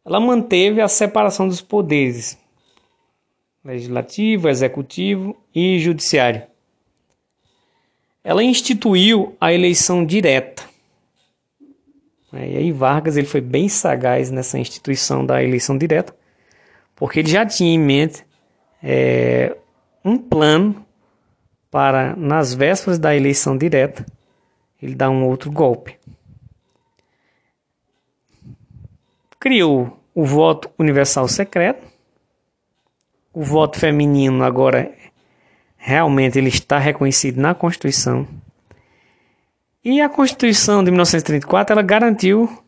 Ela 0.04 0.18
manteve 0.18 0.80
a 0.80 0.88
separação 0.88 1.46
dos 1.46 1.60
poderes 1.60 2.36
legislativo, 3.64 4.48
executivo 4.48 5.36
e 5.54 5.78
judiciário. 5.78 6.42
Ela 8.24 8.42
instituiu 8.42 9.36
a 9.40 9.52
eleição 9.52 10.04
direta. 10.04 10.67
E 12.46 12.56
aí 12.56 12.72
Vargas 12.72 13.16
ele 13.16 13.26
foi 13.26 13.40
bem 13.40 13.68
sagaz 13.68 14.30
nessa 14.30 14.58
instituição 14.58 15.24
da 15.24 15.42
eleição 15.42 15.76
direta, 15.76 16.14
porque 16.94 17.20
ele 17.20 17.30
já 17.30 17.44
tinha 17.44 17.74
em 17.74 17.78
mente 17.78 18.24
é, 18.82 19.56
um 20.04 20.18
plano 20.18 20.84
para, 21.70 22.14
nas 22.16 22.54
vésperas 22.54 22.98
da 22.98 23.14
eleição 23.14 23.56
direta, 23.56 24.04
ele 24.80 24.94
dar 24.94 25.10
um 25.10 25.24
outro 25.26 25.50
golpe. 25.50 25.98
criou 29.38 29.98
o 30.14 30.24
voto 30.24 30.70
universal 30.78 31.28
secreto. 31.28 31.86
O 33.32 33.42
voto 33.42 33.78
feminino 33.78 34.42
agora 34.42 34.92
realmente 35.76 36.38
ele 36.38 36.48
está 36.48 36.78
reconhecido 36.78 37.40
na 37.40 37.54
Constituição. 37.54 38.26
E 39.84 40.00
a 40.00 40.08
Constituição 40.08 40.82
de 40.82 40.90
1934 40.90 41.72
ela 41.72 41.82
garantiu 41.82 42.62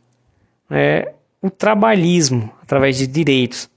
é, 0.71 1.13
o 1.43 1.51
trabalhismo 1.51 2.53
através 2.63 2.97
de 2.97 3.07
direitos. 3.07 3.69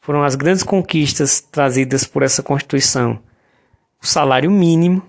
Foram 0.00 0.22
as 0.22 0.34
grandes 0.34 0.62
conquistas 0.62 1.40
trazidas 1.40 2.04
por 2.04 2.22
essa 2.22 2.42
Constituição. 2.42 3.20
O 4.02 4.06
salário 4.06 4.50
mínimo, 4.50 5.02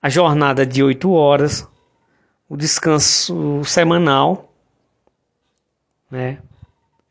a 0.00 0.08
jornada 0.08 0.66
de 0.66 0.82
oito 0.82 1.12
horas, 1.12 1.66
o 2.48 2.56
descanso 2.56 3.62
semanal 3.64 4.52
né, 6.10 6.38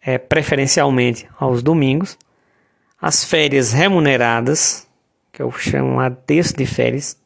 é, 0.02 0.18
preferencialmente 0.18 1.28
aos 1.40 1.62
domingos, 1.62 2.18
as 3.02 3.24
férias 3.24 3.74
remuneradas, 3.74 4.88
que 5.32 5.42
eu 5.42 5.52
chamo 5.52 6.00
a 6.00 6.10
texto 6.10 6.58
de 6.58 6.66
férias, 6.66 7.18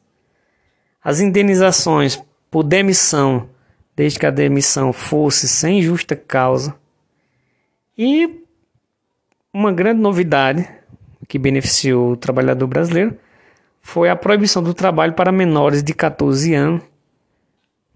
as 1.02 1.20
indenizações 1.20 2.22
por 2.50 2.62
demissão, 2.62 3.48
desde 3.94 4.18
que 4.18 4.26
a 4.26 4.30
demissão 4.30 4.92
fosse 4.92 5.48
sem 5.48 5.82
justa 5.82 6.16
causa, 6.16 6.74
e 7.96 8.44
uma 9.52 9.72
grande 9.72 10.00
novidade 10.00 10.68
que 11.26 11.38
beneficiou 11.38 12.12
o 12.12 12.16
trabalhador 12.16 12.66
brasileiro 12.66 13.18
foi 13.80 14.08
a 14.08 14.16
proibição 14.16 14.62
do 14.62 14.72
trabalho 14.74 15.14
para 15.14 15.32
menores 15.32 15.82
de 15.82 15.92
14 15.92 16.54
anos. 16.54 16.82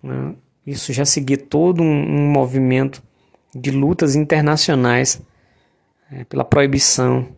Né? 0.02 0.34
Isso 0.66 0.92
já 0.92 1.04
seguia 1.04 1.38
todo 1.38 1.82
um, 1.82 2.30
movimento 2.30 3.02
de 3.54 3.70
lutas 3.70 4.16
internacionais 4.16 5.20
é, 6.10 6.24
pela 6.24 6.44
proibição 6.44 7.28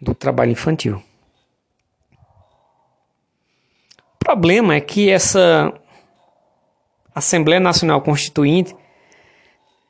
do 0.00 0.14
trabalho 0.14 0.52
infantil. 0.52 1.02
O 4.20 4.21
problema 4.32 4.74
é 4.74 4.80
que 4.80 5.10
essa 5.10 5.70
Assembleia 7.14 7.60
Nacional 7.60 8.00
Constituinte, 8.00 8.74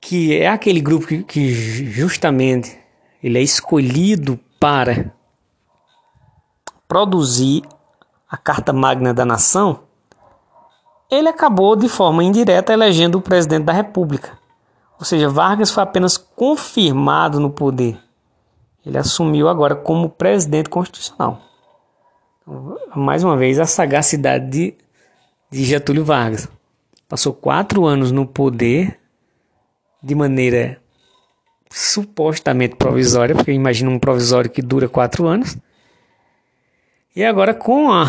que 0.01 0.37
é 0.37 0.49
aquele 0.49 0.81
grupo 0.81 1.07
que, 1.07 1.23
que 1.23 1.53
justamente 1.93 2.77
ele 3.23 3.39
é 3.39 3.43
escolhido 3.43 4.41
para 4.59 5.15
produzir 6.89 7.63
a 8.29 8.37
Carta 8.37 8.73
Magna 8.73 9.15
da 9.15 9.25
Nação, 9.25 9.85
ele 11.09 11.29
acabou 11.29 11.77
de 11.77 11.89
forma 11.89 12.25
indireta 12.25 12.73
elegendo 12.73 13.19
o 13.19 13.23
presidente 13.23 13.63
da 13.63 13.73
República. 13.73 14.37
Ou 14.99 15.05
seja, 15.05 15.29
Vargas 15.29 15.71
foi 15.71 15.85
apenas 15.85 16.17
confirmado 16.17 17.39
no 17.39 17.51
poder. 17.51 17.97
Ele 18.85 18.99
assumiu 18.99 19.49
agora 19.49 19.77
como 19.77 20.09
presidente 20.09 20.69
constitucional. 20.69 21.52
Mais 22.95 23.23
uma 23.23 23.37
vez, 23.37 23.59
a 23.59 23.67
sagacidade 23.67 24.49
de, 24.49 24.75
de 25.51 25.65
Getúlio 25.65 26.05
Vargas. 26.05 26.49
Passou 27.09 27.33
quatro 27.33 27.85
anos 27.85 28.11
no 28.11 28.27
poder 28.27 28.99
de 30.03 30.15
maneira 30.15 30.81
supostamente 31.71 32.77
provisória, 32.77 33.35
porque 33.35 33.53
imagina 33.53 33.91
um 33.91 33.99
provisório 33.99 34.51
que 34.51 34.61
dura 34.61 34.89
quatro 34.89 35.27
anos. 35.27 35.57
E 37.15 37.25
agora, 37.25 37.55
com 37.55 37.93
a 37.93 38.07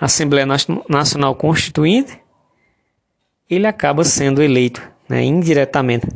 Assembleia 0.00 0.46
Nacional 0.88 1.34
Constituinte, 1.34 2.20
ele 3.48 3.66
acaba 3.66 4.04
sendo 4.04 4.42
eleito 4.42 4.82
né, 5.08 5.22
indiretamente 5.22 6.06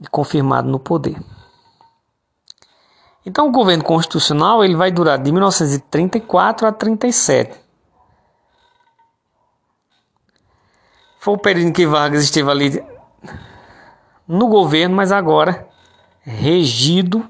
e 0.00 0.06
confirmado 0.08 0.68
no 0.68 0.78
poder. 0.78 1.16
Então, 3.26 3.48
o 3.48 3.50
governo 3.50 3.82
constitucional 3.82 4.64
ele 4.64 4.76
vai 4.76 4.92
durar 4.92 5.18
de 5.18 5.32
1934 5.32 6.68
a 6.68 6.70
37. 6.70 7.58
Foi 11.18 11.34
o 11.34 11.38
período 11.38 11.70
em 11.70 11.72
que 11.72 11.84
Vargas 11.84 12.22
esteve 12.22 12.48
ali 12.48 12.84
no 14.28 14.46
governo, 14.46 14.94
mas 14.94 15.10
agora 15.10 15.66
regido 16.22 17.28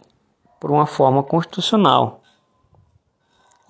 por 0.61 0.71
uma 0.71 0.85
forma 0.85 1.23
constitucional. 1.23 2.21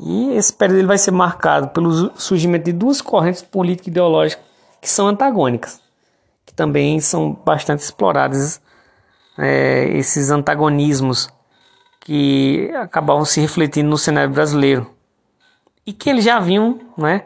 E 0.00 0.32
esse 0.32 0.52
período 0.52 0.78
ele 0.78 0.88
vai 0.88 0.98
ser 0.98 1.12
marcado 1.12 1.68
pelo 1.68 2.10
surgimento 2.18 2.64
de 2.64 2.72
duas 2.72 3.00
correntes 3.00 3.42
políticas 3.42 3.86
ideológicas 3.86 4.44
que 4.80 4.90
são 4.90 5.06
antagônicas, 5.06 5.80
que 6.44 6.52
também 6.52 6.98
são 6.98 7.32
bastante 7.44 7.84
exploradas, 7.84 8.60
é, 9.38 9.90
esses 9.96 10.30
antagonismos 10.30 11.28
que 12.06 12.70
acabavam 12.76 13.24
se 13.24 13.40
refletindo 13.40 13.90
no 13.90 13.98
cenário 13.98 14.32
brasileiro 14.32 14.94
e 15.84 15.92
que 15.92 16.08
eles 16.08 16.24
já 16.24 16.38
vinham, 16.38 16.78
né? 16.96 17.24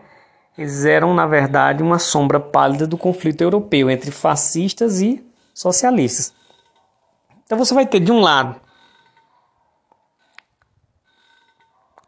Eles 0.57 0.87
eram, 0.87 1.13
na 1.13 1.27
verdade, 1.27 1.83
uma 1.83 1.99
sombra 1.99 2.41
pálida 2.41 2.87
do 2.87 2.97
conflito 2.97 3.43
europeu 3.43 3.91
entre 3.91 4.11
fascistas 4.11 5.03
e 5.03 5.23
socialistas. 5.53 6.33
Então 7.45 7.59
você 7.59 7.75
vai 7.75 7.85
ter 7.85 8.01
de 8.01 8.11
um 8.11 8.21
lado 8.21 8.59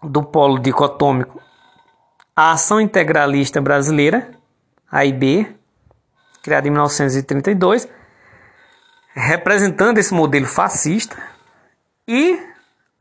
do 0.02 0.22
polo 0.22 0.58
dicotômico 0.58 1.42
a 2.34 2.52
ação 2.52 2.80
integralista 2.80 3.60
brasileira, 3.60 4.30
AIB, 4.90 5.54
criada 6.42 6.66
em 6.66 6.70
1932, 6.70 7.86
representando 9.12 9.98
esse 9.98 10.14
modelo 10.14 10.46
fascista, 10.46 11.14
e 12.08 12.51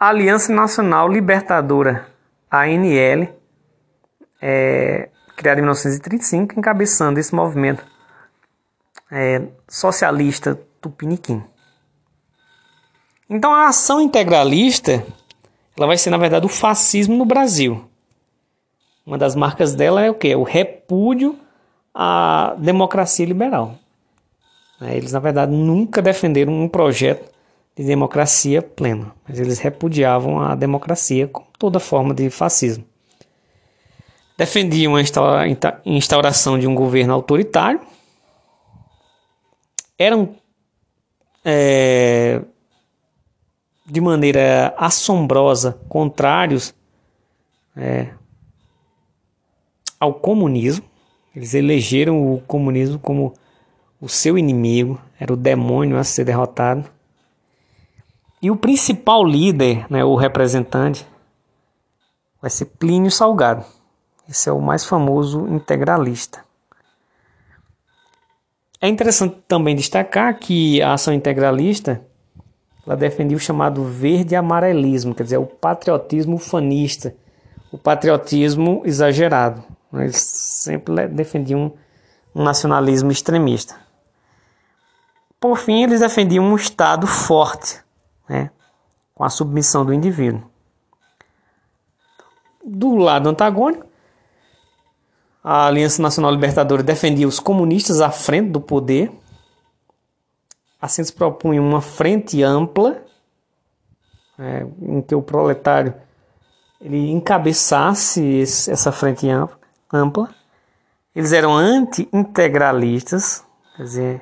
a 0.02 0.08
Aliança 0.08 0.52
Nacional 0.52 1.08
Libertadora, 1.08 2.08
ANL, 2.50 3.28
é, 4.42 5.10
criada 5.36 5.60
em 5.60 5.62
1935, 5.62 6.58
encabeçando 6.58 7.20
esse 7.20 7.36
movimento 7.36 7.86
é, 9.12 9.44
socialista 9.68 10.60
tupiniquim. 10.82 11.44
Então 13.30 13.54
a 13.54 13.68
ação 13.68 14.02
integralista 14.02 15.06
ela 15.78 15.86
vai 15.86 16.00
ser 16.00 16.10
na 16.10 16.18
verdade 16.18 16.48
o 16.48 16.50
fascismo 16.50 17.16
no 17.16 17.24
Brasil. 17.24 17.88
Uma 19.06 19.20
das 19.20 19.36
marcas 19.36 19.76
dela 19.76 20.02
é 20.02 20.10
o 20.10 20.16
que? 20.16 20.34
O 20.36 20.42
repúdio 20.42 21.38
à 21.94 22.56
democracia 22.58 23.28
liberal. 23.28 23.76
É, 24.82 24.98
eles 24.98 25.12
na 25.12 25.20
verdade 25.20 25.52
nunca 25.52 26.02
defenderam 26.02 26.54
um 26.54 26.68
projeto 26.68 27.31
de 27.76 27.84
democracia 27.84 28.62
plena, 28.62 29.14
mas 29.28 29.40
eles 29.40 29.60
repudiavam 29.60 30.40
a 30.40 30.56
democracia 30.56 31.28
como 31.28 31.48
toda 31.58 31.80
forma 31.80 32.14
de 32.14 32.30
fascismo. 32.30 32.84
Defendiam 34.38 34.96
a 34.96 35.48
instauração 35.86 36.58
de 36.58 36.68
um 36.68 36.74
governo 36.74 37.14
autoritário 37.14 37.80
eram 39.98 40.36
é, 41.46 42.42
de 43.86 44.02
maneira 44.02 44.74
assombrosa 44.78 45.80
contrários 45.88 46.74
é, 47.76 48.10
ao 50.00 50.14
comunismo. 50.14 50.86
Eles 51.36 51.54
elegeram 51.54 52.34
o 52.34 52.42
comunismo 52.42 52.98
como 52.98 53.34
o 54.00 54.10
seu 54.10 54.38
inimigo, 54.38 55.00
era 55.20 55.32
o 55.32 55.38
demônio 55.38 55.98
a 55.98 56.04
ser 56.04 56.26
derrotado. 56.26 56.90
E 58.42 58.50
o 58.50 58.56
principal 58.56 59.24
líder, 59.24 59.86
né, 59.90 60.04
o 60.04 60.16
representante, 60.16 61.06
vai 62.42 62.50
ser 62.50 62.66
Plínio 62.66 63.12
Salgado. 63.12 63.64
Esse 64.28 64.50
é 64.50 64.52
o 64.52 64.62
mais 64.62 64.84
famoso 64.84 65.48
integralista. 65.48 66.44
É 68.80 68.88
interessante 68.88 69.38
também 69.48 69.76
destacar 69.76 70.40
que 70.40 70.82
a 70.82 70.94
ação 70.94 71.14
integralista 71.14 72.02
ela 72.86 72.96
defendia 72.96 73.38
o 73.38 73.40
chamado 73.40 73.84
verde 73.84 74.36
amarelismo, 74.36 75.14
quer 75.14 75.24
dizer, 75.24 75.38
o 75.38 75.46
patriotismo 75.46 76.40
fanista, 76.40 77.14
o 77.72 77.78
patriotismo 77.78 78.82
exagerado. 78.86 79.64
Eles 79.94 80.18
sempre 80.18 81.08
defendiam 81.08 81.74
um 82.34 82.44
nacionalismo 82.44 83.12
extremista. 83.12 83.76
Por 85.40 85.58
fim, 85.58 85.84
eles 85.84 86.00
defendiam 86.00 86.44
um 86.44 86.56
Estado 86.56 87.06
forte, 87.06 87.82
né, 88.28 88.52
com 89.14 89.24
a 89.24 89.30
submissão 89.30 89.86
do 89.86 89.94
indivíduo. 89.94 90.44
Do 92.64 92.96
lado 92.96 93.28
antagônico, 93.28 93.86
a 95.44 95.66
Aliança 95.66 96.02
Nacional 96.02 96.32
Libertadora 96.32 96.84
defendia 96.84 97.28
os 97.28 97.40
comunistas 97.40 98.02
à 98.02 98.12
frente 98.12 98.52
do 98.52 98.62
poder. 98.62 99.12
Assim 100.80 101.04
se 101.04 101.12
propunha 101.12 101.62
uma 101.62 101.82
frente 101.82 102.44
ampla, 102.44 103.04
é, 104.38 104.66
em 104.82 105.02
que 105.02 105.16
o 105.16 105.22
proletário 105.22 105.94
ele 106.80 107.12
encabeçasse 107.12 108.24
esse, 108.24 108.72
essa 108.72 108.92
frente 108.92 109.28
ampla. 109.92 110.30
Eles 111.16 111.34
eram 111.34 111.56
anti-integralistas, 111.56 113.46
quer 113.76 113.84
dizer, 113.84 114.22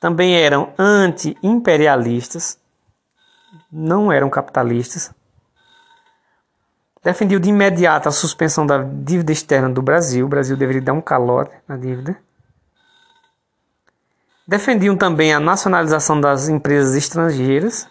também 0.00 0.34
eram 0.34 0.72
anti-imperialistas, 0.78 2.58
não 3.74 4.12
eram 4.12 4.30
capitalistas 4.30 5.12
defendiu 7.04 7.38
de 7.38 7.50
imediato 7.50 8.08
a 8.08 8.12
suspensão 8.12 8.66
da 8.66 8.78
dívida 8.82 9.30
externa 9.30 9.68
do 9.68 9.82
Brasil. 9.82 10.24
O 10.24 10.28
Brasil 10.28 10.56
deveria 10.56 10.80
dar 10.80 10.94
um 10.94 11.02
calote 11.02 11.52
na 11.68 11.76
dívida. 11.76 12.16
Defendiam 14.48 14.96
também 14.96 15.32
a 15.32 15.38
nacionalização 15.38 16.18
das 16.18 16.48
empresas 16.48 16.94
estrangeiras, 16.96 17.86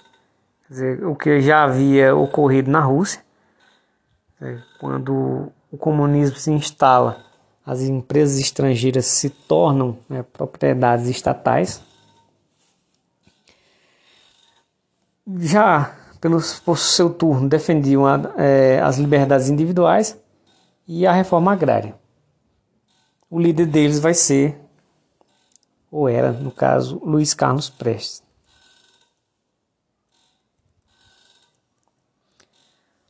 dizer, 0.68 1.06
o 1.06 1.16
que 1.16 1.40
já 1.42 1.64
havia 1.64 2.16
ocorrido 2.16 2.72
na 2.72 2.80
Rússia. 2.80 3.22
Quando 4.80 5.52
o 5.72 5.78
comunismo 5.78 6.36
se 6.36 6.52
instala, 6.52 7.24
as 7.66 7.82
empresas 7.82 8.40
estrangeiras 8.40 9.06
se 9.06 9.30
tornam 9.30 9.98
né, 10.10 10.24
propriedades 10.34 11.08
estatais. 11.08 11.82
Já 15.26 15.96
pelo, 16.20 16.40
por 16.64 16.78
seu 16.78 17.14
turno, 17.14 17.50
defendiam 17.50 18.06
a, 18.06 18.20
é, 18.38 18.80
as 18.80 18.98
liberdades 18.98 19.50
individuais 19.50 20.18
e 20.88 21.06
a 21.06 21.12
reforma 21.12 21.52
agrária. 21.52 21.96
O 23.30 23.40
líder 23.40 23.66
deles 23.66 24.00
vai 24.00 24.14
ser, 24.14 24.58
ou 25.92 26.08
era, 26.08 26.32
no 26.32 26.52
caso, 26.52 27.02
Luiz 27.04 27.34
Carlos 27.34 27.70
Prestes. 27.70 28.24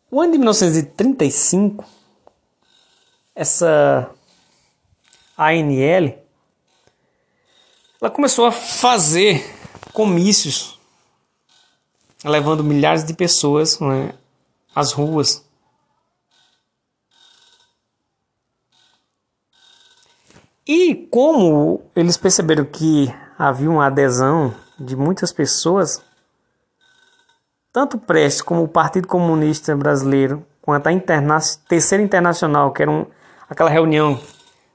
O 0.10 0.22
ano 0.22 0.32
de 0.32 0.38
1935, 0.38 1.86
essa 3.36 4.10
ANL, 5.38 6.18
ela 8.00 8.12
começou 8.12 8.46
a 8.46 8.52
fazer 8.52 9.44
comícios 9.92 10.73
levando 12.24 12.64
milhares 12.64 13.04
de 13.04 13.14
pessoas 13.14 13.80
né, 13.80 14.14
às 14.76 14.92
ruas. 14.92 15.44
E 20.66 21.08
como 21.12 21.82
eles 21.96 22.16
perceberam 22.16 22.64
que 22.64 23.14
havia 23.38 23.70
uma 23.70 23.88
adesão 23.88 24.56
de 24.80 24.96
muitas 24.96 25.32
pessoas, 25.34 26.02
tanto 27.72 27.98
Prestes 27.98 28.42
como 28.42 28.64
o 28.64 28.68
Partido 28.68 29.08
Comunista 29.08 29.76
Brasileiro, 29.76 30.46
quanto 30.62 30.88
a 30.88 30.92
Interna 30.94 31.38
Terceira 31.68 32.04
Internacional, 32.04 32.72
que 32.72 32.82
era 32.82 32.90
um, 32.90 33.06
aquela 33.50 33.70
reunião 33.70 34.18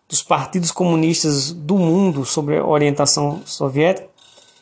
dos 0.07 0.23
partidos 0.23 0.71
comunistas 0.71 1.53
do 1.53 1.79
mundo 1.79 2.25
sobre 2.25 2.61
orientação 2.61 3.43
soviética, 3.47 4.09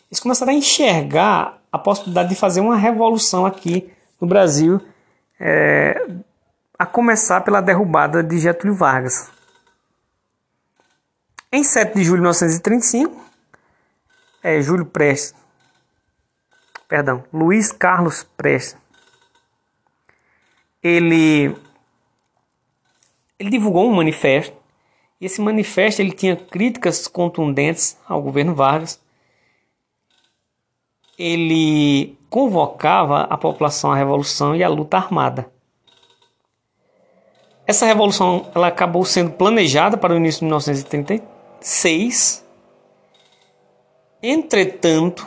eles 0.08 0.20
começaram 0.20 0.52
a 0.52 0.56
enxergar 0.56 1.60
a 1.70 1.78
possibilidade 1.78 2.30
de 2.30 2.36
fazer 2.36 2.60
uma 2.60 2.76
revolução 2.76 3.44
aqui 3.44 3.90
no 4.20 4.26
Brasil, 4.26 4.80
é, 5.38 6.08
a 6.78 6.86
começar 6.86 7.42
pela 7.42 7.60
derrubada 7.60 8.22
de 8.22 8.38
Getúlio 8.38 8.74
Vargas. 8.74 9.30
Em 11.52 11.62
7 11.62 11.94
de 11.94 12.04
julho 12.04 12.16
de 12.16 12.22
1935, 12.22 13.24
é, 14.42 14.60
Júlio 14.60 14.86
Prestes, 14.86 15.34
perdão, 16.88 17.24
Luiz 17.32 17.72
Carlos 17.72 18.24
Prestes, 18.36 18.76
ele, 20.82 21.56
ele 23.38 23.50
divulgou 23.50 23.90
um 23.90 23.94
manifesto 23.94 24.56
e 25.20 25.26
esse 25.26 25.40
manifesto 25.40 26.00
ele 26.00 26.12
tinha 26.12 26.36
críticas 26.36 27.08
contundentes 27.08 27.96
ao 28.06 28.20
governo 28.20 28.54
Vargas. 28.54 29.00
Ele 31.18 32.18
convocava 32.28 33.22
a 33.22 33.36
população 33.36 33.92
à 33.92 33.96
revolução 33.96 34.54
e 34.54 34.62
à 34.62 34.68
luta 34.68 34.96
armada. 34.96 35.50
Essa 37.66 37.86
revolução 37.86 38.46
ela 38.54 38.68
acabou 38.68 39.04
sendo 39.04 39.32
planejada 39.32 39.96
para 39.96 40.14
o 40.14 40.16
início 40.16 40.40
de 40.40 40.44
1936. 40.44 42.46
Entretanto, 44.22 45.26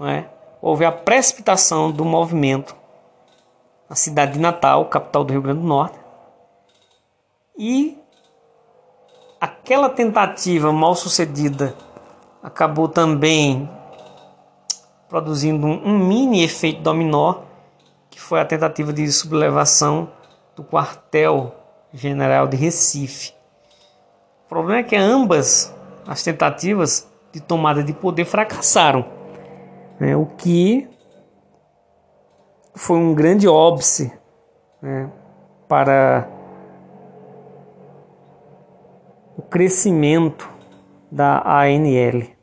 é, 0.00 0.24
houve 0.62 0.84
a 0.84 0.92
precipitação 0.92 1.90
do 1.90 2.04
movimento 2.04 2.76
na 3.88 3.96
cidade 3.96 4.34
de 4.34 4.38
Natal, 4.38 4.84
capital 4.86 5.24
do 5.24 5.32
Rio 5.32 5.42
Grande 5.42 5.60
do 5.60 5.66
Norte, 5.66 5.98
e 7.58 7.98
aquela 9.40 9.90
tentativa 9.90 10.72
mal 10.72 10.94
sucedida 10.94 11.74
acabou 12.42 12.88
também 12.88 13.68
produzindo 15.10 15.66
um, 15.66 15.98
mini 15.98 16.44
efeito 16.44 16.80
dominó, 16.82 17.42
que 18.08 18.20
foi 18.20 18.40
a 18.40 18.44
tentativa 18.44 18.92
de 18.92 19.10
sublevação 19.10 20.08
do 20.54 20.62
quartel 20.62 21.52
general 21.92 22.46
de 22.46 22.56
Recife. 22.56 23.32
O 24.46 24.48
problema 24.48 24.78
é 24.78 24.82
que 24.84 24.94
ambas 24.94 25.74
as 26.06 26.22
tentativas 26.22 27.10
de 27.32 27.40
tomada 27.40 27.82
de 27.82 27.92
poder 27.92 28.24
fracassaram, 28.24 29.04
né? 29.98 30.16
o 30.16 30.26
que 30.26 30.88
foi 32.74 32.96
um 32.96 33.12
grande 33.12 33.48
óbice 33.48 34.12
né? 34.80 35.10
para 35.68 36.28
o 39.36 39.42
crescimento 39.42 40.48
da 41.10 41.42
ANL. 41.44 42.39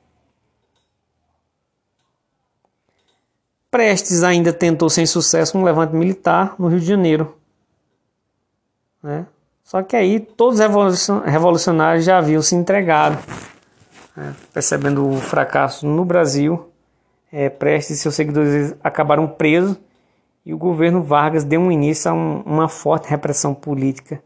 Prestes 3.70 4.24
ainda 4.24 4.54
tentou 4.54 4.90
sem 4.90 5.06
sucesso 5.06 5.58
um 5.58 5.64
levante 5.64 5.96
militar 5.96 6.56
no 6.58 6.68
Rio 6.68 6.80
de 6.80 6.86
Janeiro. 6.86 7.36
Né? 9.04 9.26
Só 9.64 9.84
que 9.84 9.96
aí 9.96 10.20
todos 10.20 10.60
os 10.60 11.10
revolucionários 11.26 12.06
já 12.06 12.18
haviam 12.18 12.42
se 12.42 12.56
entregado. 12.56 13.18
Né? 14.16 14.34
Percebendo 14.54 15.10
o 15.10 15.18
fracasso 15.18 15.86
no 15.86 16.06
Brasil, 16.06 16.70
é, 17.32 17.50
Prestes 17.50 17.98
e 17.98 18.00
seus 18.00 18.16
seguidores 18.16 18.74
acabaram 18.84 19.28
presos 19.28 19.78
e 20.46 20.54
o 20.54 20.58
governo 20.58 21.04
Vargas 21.04 21.44
deu 21.44 21.60
um 21.60 21.70
início 21.70 22.10
a 22.10 22.14
um, 22.14 22.40
uma 22.46 22.70
forte 22.70 23.10
repressão 23.10 23.54
política 23.54 24.24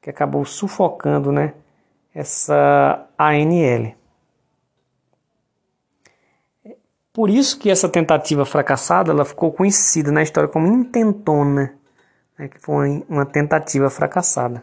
que 0.00 0.08
acabou 0.08 0.44
sufocando 0.44 1.32
né, 1.32 1.54
essa 2.14 3.04
ANL. 3.18 3.97
Por 7.18 7.30
isso 7.30 7.58
que 7.58 7.68
essa 7.68 7.88
tentativa 7.88 8.44
fracassada 8.44 9.10
ela 9.10 9.24
ficou 9.24 9.50
conhecida 9.50 10.12
na 10.12 10.22
história 10.22 10.48
como 10.48 10.68
intentona, 10.68 11.74
né, 12.38 12.46
que 12.46 12.60
foi 12.60 13.04
uma 13.08 13.26
tentativa 13.26 13.90
fracassada. 13.90 14.62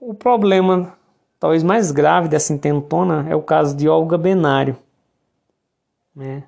O 0.00 0.14
problema 0.14 0.96
talvez 1.38 1.62
mais 1.62 1.92
grave 1.92 2.28
dessa 2.28 2.50
intentona 2.50 3.26
é 3.28 3.36
o 3.36 3.42
caso 3.42 3.76
de 3.76 3.86
Olga 3.90 4.16
Benário. 4.16 4.74
Né? 6.16 6.44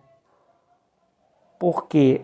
Porque 1.59 2.23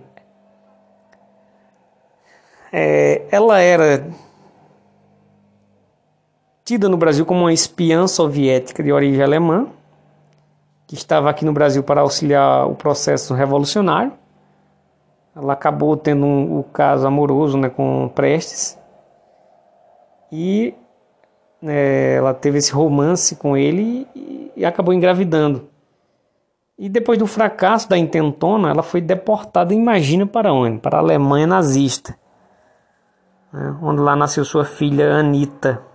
é, 2.73 3.27
ela 3.31 3.59
era 3.61 4.11
tida 6.65 6.89
no 6.89 6.97
Brasil 6.97 7.27
como 7.27 7.41
uma 7.41 7.53
espiã 7.53 8.07
soviética 8.07 8.83
de 8.83 8.91
origem 8.91 9.23
alemã, 9.23 9.69
que 10.91 10.97
estava 10.97 11.31
aqui 11.31 11.45
no 11.45 11.53
Brasil 11.53 11.85
para 11.85 12.01
auxiliar 12.01 12.67
o 12.69 12.75
processo 12.75 13.33
revolucionário. 13.33 14.13
Ela 15.37 15.53
acabou 15.53 15.97
tendo 15.97 16.27
um, 16.27 16.59
o 16.59 16.65
caso 16.65 17.07
amoroso 17.07 17.57
né, 17.57 17.69
com 17.69 18.11
Prestes 18.13 18.77
e 20.33 20.75
né, 21.63 22.15
ela 22.15 22.35
teve 22.35 22.59
esse 22.59 22.73
romance 22.73 23.37
com 23.37 23.57
ele 23.57 24.05
e, 24.17 24.51
e 24.57 24.65
acabou 24.65 24.93
engravidando. 24.93 25.69
E 26.77 26.89
depois 26.89 27.21
do 27.21 27.27
fracasso 27.29 27.89
da 27.89 27.97
intentona, 27.97 28.71
ela 28.71 28.83
foi 28.83 29.01
deportada, 29.01 29.73
imagina 29.73 30.27
para 30.27 30.53
onde? 30.53 30.81
Para 30.81 30.97
a 30.97 31.01
Alemanha 31.01 31.47
nazista, 31.47 32.19
né, 33.53 33.77
onde 33.81 34.01
lá 34.01 34.17
nasceu 34.17 34.45
sua 34.45 34.65
filha 34.65 35.15
Anita 35.15 35.89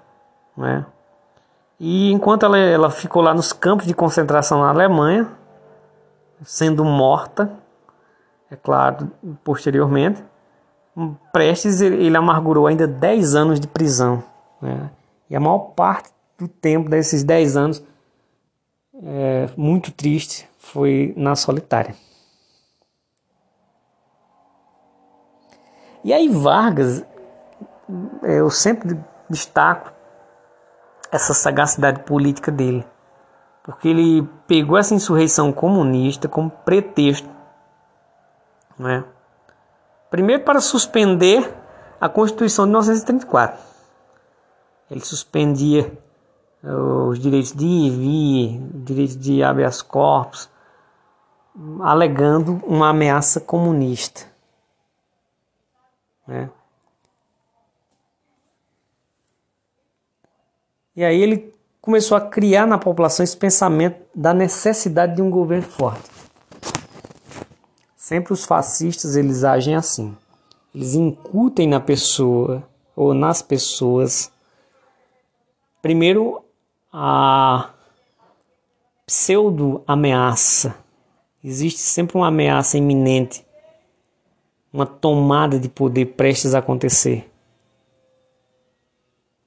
né? 0.56 0.86
E 1.80 2.12
enquanto 2.12 2.46
ela, 2.46 2.58
ela 2.58 2.90
ficou 2.90 3.22
lá 3.22 3.34
nos 3.34 3.52
campos 3.52 3.86
de 3.86 3.94
concentração 3.94 4.62
na 4.62 4.70
Alemanha, 4.70 5.30
sendo 6.44 6.86
morta, 6.86 7.52
é 8.50 8.56
claro, 8.56 9.12
posteriormente, 9.44 10.24
Prestes 11.34 11.82
ele 11.82 12.16
amargurou 12.16 12.68
ainda 12.68 12.88
10 12.88 13.36
anos 13.36 13.60
de 13.60 13.68
prisão. 13.68 14.24
Né? 14.62 14.90
E 15.30 15.36
a 15.36 15.40
maior 15.40 15.60
parte 15.60 16.10
do 16.38 16.48
tempo 16.48 16.90
desses 16.90 17.22
10 17.22 17.58
anos, 17.58 17.84
é, 19.04 19.50
muito 19.58 19.92
triste, 19.92 20.48
foi 20.58 21.14
na 21.18 21.36
solitária. 21.36 21.94
E 26.02 26.14
aí 26.14 26.30
Vargas, 26.30 27.04
eu 28.24 28.50
sempre 28.50 28.98
destaco 29.30 29.92
essa 31.16 31.34
sagacidade 31.34 32.04
política 32.04 32.52
dele. 32.52 32.86
Porque 33.64 33.88
ele 33.88 34.28
pegou 34.48 34.78
essa 34.78 34.94
insurreição 34.94 35.52
comunista 35.52 36.28
como 36.28 36.50
pretexto. 36.50 37.28
Né? 38.78 39.04
Primeiro, 40.10 40.44
para 40.44 40.62
suspender 40.62 41.52
a 42.00 42.08
Constituição 42.08 42.66
de 42.66 42.72
1934. 42.72 43.60
Ele 44.92 45.00
suspendia 45.00 45.92
eh, 46.64 46.72
os 46.72 47.20
direitos 47.20 47.54
de 47.54 47.66
ir 47.66 47.88
e 47.88 47.90
vir, 47.90 48.70
direitos 48.84 49.18
de 49.18 49.44
habeas 49.44 49.82
corpus, 49.82 50.50
alegando 51.82 52.62
uma 52.66 52.90
ameaça 52.90 53.40
comunista. 53.40 54.22
Né? 56.28 56.50
E 60.96 61.04
aí 61.04 61.22
ele 61.22 61.54
começou 61.82 62.16
a 62.16 62.22
criar 62.22 62.66
na 62.66 62.78
população 62.78 63.24
esse 63.24 63.36
pensamento 63.36 63.98
da 64.16 64.34
necessidade 64.34 65.16
de 65.16 65.22
um 65.22 65.30
governo 65.30 65.68
forte. 65.68 66.10
Sempre 67.98 68.32
os 68.32 68.46
fascistas 68.46 69.16
eles 69.18 69.44
agem 69.44 69.76
assim. 69.76 70.16
Eles 70.74 70.94
incutem 70.94 71.68
na 71.68 71.80
pessoa 71.80 72.64
ou 72.96 73.14
nas 73.14 73.42
pessoas 73.42 74.32
primeiro 75.82 76.42
a 76.94 77.72
pseudo 79.06 79.84
ameaça. 79.86 80.76
Existe 81.44 81.80
sempre 81.80 82.18
uma 82.18 82.28
ameaça 82.28 82.78
iminente, 82.78 83.46
uma 84.72 84.86
tomada 84.86 85.60
de 85.60 85.68
poder 85.68 86.06
prestes 86.06 86.56
a 86.56 86.60
acontecer 86.60 87.30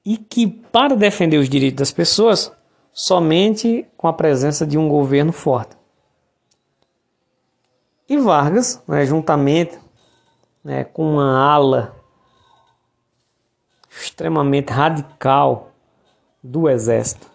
e 0.09 0.17
que, 0.17 0.47
para 0.47 0.97
defender 0.97 1.37
os 1.37 1.51
direitos 1.51 1.77
das 1.77 1.93
pessoas, 1.93 2.51
somente 2.95 3.87
com 3.95 4.09
a 4.09 4.13
presença 4.15 4.67
de 4.67 4.79
um 4.79 4.89
governo 4.89 5.33
forte. 5.33 5.77
E 8.09 8.17
Vargas, 8.17 8.83
né, 8.89 9.05
juntamente 9.05 9.79
né, 10.65 10.83
com 10.83 11.13
uma 11.13 11.39
ala 11.39 11.95
extremamente 13.91 14.73
radical 14.73 15.73
do 16.43 16.71
exército, 16.71 17.31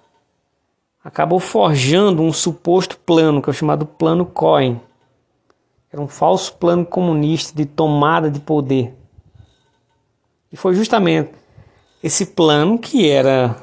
acabou 1.03 1.39
forjando 1.39 2.23
um 2.23 2.33
suposto 2.33 2.97
plano, 2.97 3.39
que 3.39 3.47
é 3.47 3.51
o 3.51 3.53
chamado 3.53 3.85
Plano 3.85 4.25
Cohen. 4.25 4.81
Era 5.91 6.01
um 6.01 6.07
falso 6.07 6.55
plano 6.55 6.83
comunista 6.83 7.55
de 7.55 7.67
tomada 7.67 8.31
de 8.31 8.39
poder. 8.39 8.97
E 10.51 10.57
foi 10.57 10.73
justamente 10.73 11.42
esse 12.03 12.25
plano 12.25 12.77
que 12.77 13.09
era 13.09 13.55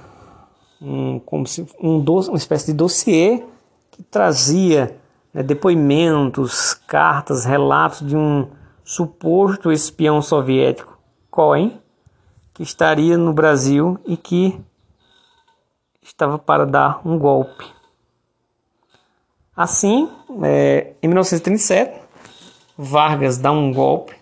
um, 0.81 1.19
como 1.21 1.47
se, 1.47 1.67
um, 1.79 1.99
uma 1.99 2.39
espécie 2.39 2.69
de 2.69 2.73
dossiê 2.73 3.45
que 3.91 4.03
trazia 4.03 4.99
né, 5.33 5.43
depoimentos, 5.43 6.73
cartas, 6.73 7.45
relatos 7.45 8.01
de 8.01 8.17
um 8.17 8.49
suposto 8.83 9.71
espião 9.71 10.23
soviético, 10.23 10.99
Cohen, 11.31 11.79
que 12.55 12.63
estaria 12.63 13.19
no 13.19 13.35
Brasil 13.35 13.99
e 14.07 14.17
que 14.17 14.59
estava 16.03 16.39
para 16.39 16.65
dar 16.65 17.07
um 17.07 17.19
golpe. 17.19 17.67
Assim, 19.55 20.11
é, 20.43 20.95
em 21.03 21.09
1937, 21.09 22.01
Vargas 22.77 23.37
dá 23.37 23.53
um 23.53 23.71
golpe, 23.71 24.17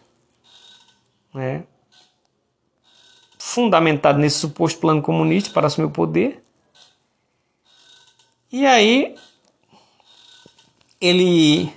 né, 1.32 1.62
fundamentado 3.58 4.20
nesse 4.20 4.38
suposto 4.38 4.78
plano 4.78 5.02
comunista 5.02 5.50
para 5.50 5.66
assumir 5.66 5.88
o 5.88 5.90
poder. 5.90 6.44
E 8.52 8.64
aí 8.64 9.16
ele 11.00 11.72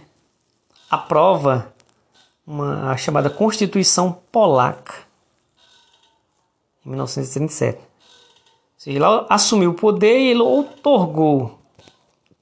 aprova 0.87 1.73
uma 2.45 2.91
a 2.91 2.97
chamada 2.97 3.31
Constituição 3.31 4.15
Polaca 4.31 4.93
em 6.85 6.89
1937. 6.89 7.79
Ou 7.79 7.83
seja, 8.77 8.97
ele 8.97 9.05
assumiu 9.27 9.71
o 9.71 9.75
poder 9.75 10.19
e 10.19 10.29
ele 10.29 10.41
outorgou. 10.41 11.57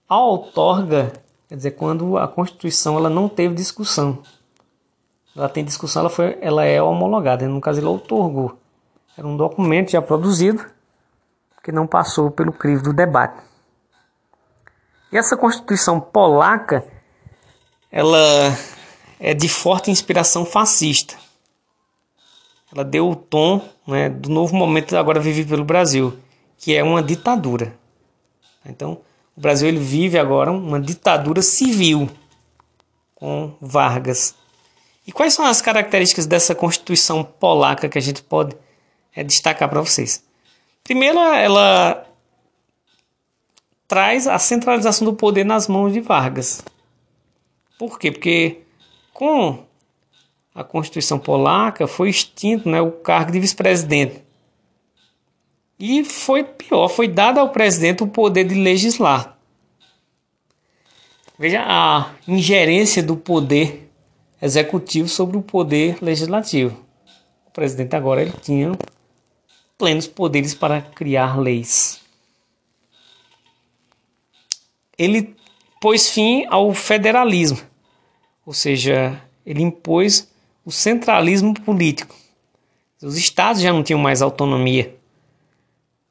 A 0.08 0.19
outorga, 0.19 1.13
quer 1.47 1.56
dizer, 1.56 1.71
quando 1.71 2.17
a 2.17 2.28
Constituição 2.28 2.97
ela 2.97 3.10
não 3.10 3.30
teve 3.30 3.56
discussão. 3.56 4.19
Ela 5.34 5.47
tem 5.47 5.63
discussão, 5.63 6.02
ela, 6.02 6.10
foi, 6.10 6.38
ela 6.41 6.65
é 6.65 6.82
homologada. 6.82 7.47
No 7.47 7.62
caso, 7.62 7.80
ele 7.80 7.88
outorgou. 7.88 8.60
Era 9.17 9.28
um 9.28 9.36
documento 9.36 9.91
já 9.91 10.02
produzido 10.02 10.65
que 11.63 11.72
não 11.72 11.86
passou 11.86 12.32
pelo 12.32 12.52
crivo 12.52 12.84
do 12.84 12.93
debate. 12.93 13.41
E 15.12 15.17
essa 15.17 15.36
Constituição 15.36 16.00
polaca, 16.00 16.86
ela 17.91 18.19
é 19.19 19.34
de 19.34 19.50
forte 19.50 19.91
inspiração 19.91 20.45
fascista. 20.45 21.15
Ela 22.74 22.84
deu 22.84 23.10
o 23.10 23.15
tom 23.15 23.67
né, 23.88 24.10
do 24.10 24.30
novo 24.30 24.56
momento 24.56 24.95
agora 24.95 25.19
vivido 25.19 25.50
pelo 25.50 25.65
Brasil, 25.65 26.17
que 26.58 26.76
é 26.76 26.84
uma 26.84 27.02
ditadura. 27.02 27.74
Então, 28.65 29.02
o 29.36 29.41
Brasil 29.41 29.67
ele 29.67 29.80
vive 29.80 30.19
agora 30.19 30.52
uma 30.52 30.80
ditadura 30.80 31.41
civil 31.41 32.10
com 33.15 33.56
Vargas. 33.60 34.36
E 35.08 35.12
quais 35.12 35.34
são 35.34 35.45
as 35.45 35.62
características 35.62 36.28
dessa 36.28 36.54
Constituição 36.54 37.24
polaca 37.24 37.89
que 37.89 37.98
a 37.98 38.02
gente 38.02 38.22
pode 38.22 38.56
é, 39.19 39.23
destacar 39.23 39.67
para 39.67 39.82
vocês. 39.82 40.23
Primeiro, 40.82 41.19
ela 41.19 42.08
traz 43.86 44.27
a 44.27 44.39
centralização 44.39 45.03
do 45.03 45.13
poder 45.13 45.43
nas 45.43 45.67
mãos 45.67 45.91
de 45.91 45.99
Vargas. 45.99 46.63
Por 47.77 47.99
quê? 47.99 48.12
Porque 48.12 48.60
com 49.13 49.65
a 50.55 50.63
Constituição 50.63 51.19
Polaca 51.19 51.86
foi 51.86 52.10
extinto 52.10 52.69
né, 52.69 52.82
o 52.82 52.91
cargo 52.91 53.32
de 53.32 53.39
vice-presidente. 53.39 54.23
E 55.77 56.03
foi 56.03 56.43
pior, 56.43 56.88
foi 56.88 57.08
dado 57.08 57.39
ao 57.39 57.49
presidente 57.49 58.03
o 58.03 58.08
poder 58.08 58.45
de 58.45 58.55
legislar. 58.55 59.38
Veja 61.38 61.63
a 61.65 62.13
ingerência 62.27 63.03
do 63.03 63.15
poder 63.15 63.89
executivo 64.41 65.08
sobre 65.10 65.38
o 65.38 65.41
poder 65.41 65.97
legislativo. 66.01 66.77
O 67.47 67.51
presidente 67.51 67.95
agora 67.95 68.21
ele 68.21 68.34
tinha 68.41 68.71
plenos 69.80 70.06
poderes 70.06 70.54
para 70.54 70.82
criar 70.82 71.39
leis. 71.39 72.02
Ele 74.98 75.34
pôs 75.80 76.10
fim 76.10 76.46
ao 76.50 76.74
federalismo, 76.74 77.62
ou 78.46 78.54
seja, 78.54 79.20
ele 79.46 79.63
impôs 79.63 80.30
o 80.65 80.72
centralismo 80.72 81.54
político. 81.54 82.13
Os 83.02 83.18
estados 83.18 83.62
já 83.62 83.72
não 83.72 83.82
tinham 83.82 84.00
mais 84.00 84.22
autonomia 84.22 84.94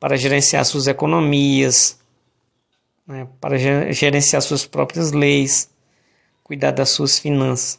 para 0.00 0.16
gerenciar 0.16 0.64
suas 0.64 0.86
economias, 0.86 2.00
né, 3.06 3.28
para 3.38 3.58
gerenciar 3.92 4.40
suas 4.40 4.64
próprias 4.64 5.12
leis, 5.12 5.68
cuidar 6.42 6.70
das 6.70 6.88
suas 6.88 7.18
finanças. 7.18 7.78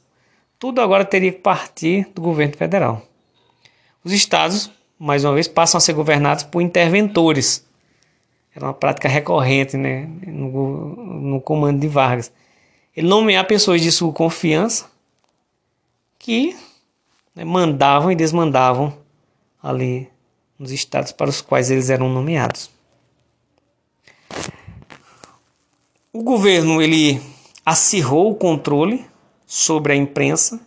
Tudo 0.59 0.81
agora 0.81 1.03
teria 1.03 1.31
que 1.31 1.39
partir 1.39 2.07
do 2.13 2.21
governo 2.21 2.55
federal. 2.55 3.01
Os 4.03 4.11
estados 4.11 4.69
mais 4.99 5.23
uma 5.23 5.33
vez, 5.33 5.47
passam 5.47 5.77
a 5.77 5.81
ser 5.81 5.93
governados 5.93 6.43
por 6.43 6.61
interventores. 6.61 7.65
Era 8.53 8.65
uma 8.65 8.73
prática 8.73 9.07
recorrente 9.07 9.77
né, 9.77 10.09
no, 10.27 10.95
no 10.95 11.41
comando 11.41 11.79
de 11.79 11.87
Vargas. 11.87 12.31
Ele 12.95 13.07
nomear 13.07 13.47
pessoas 13.47 13.81
de 13.81 13.91
sua 13.91 14.11
confiança 14.11 14.91
que 16.17 16.53
né, 17.33 17.45
mandavam 17.45 18.11
e 18.11 18.15
desmandavam 18.15 18.93
ali 19.63 20.09
nos 20.57 20.71
estados 20.71 21.13
para 21.13 21.29
os 21.29 21.39
quais 21.39 21.71
eles 21.71 21.89
eram 21.89 22.09
nomeados. 22.09 22.69
O 26.11 26.21
governo 26.21 26.81
ele 26.81 27.21
acirrou 27.65 28.31
o 28.31 28.35
controle 28.35 29.05
sobre 29.45 29.93
a 29.93 29.95
imprensa 29.95 30.59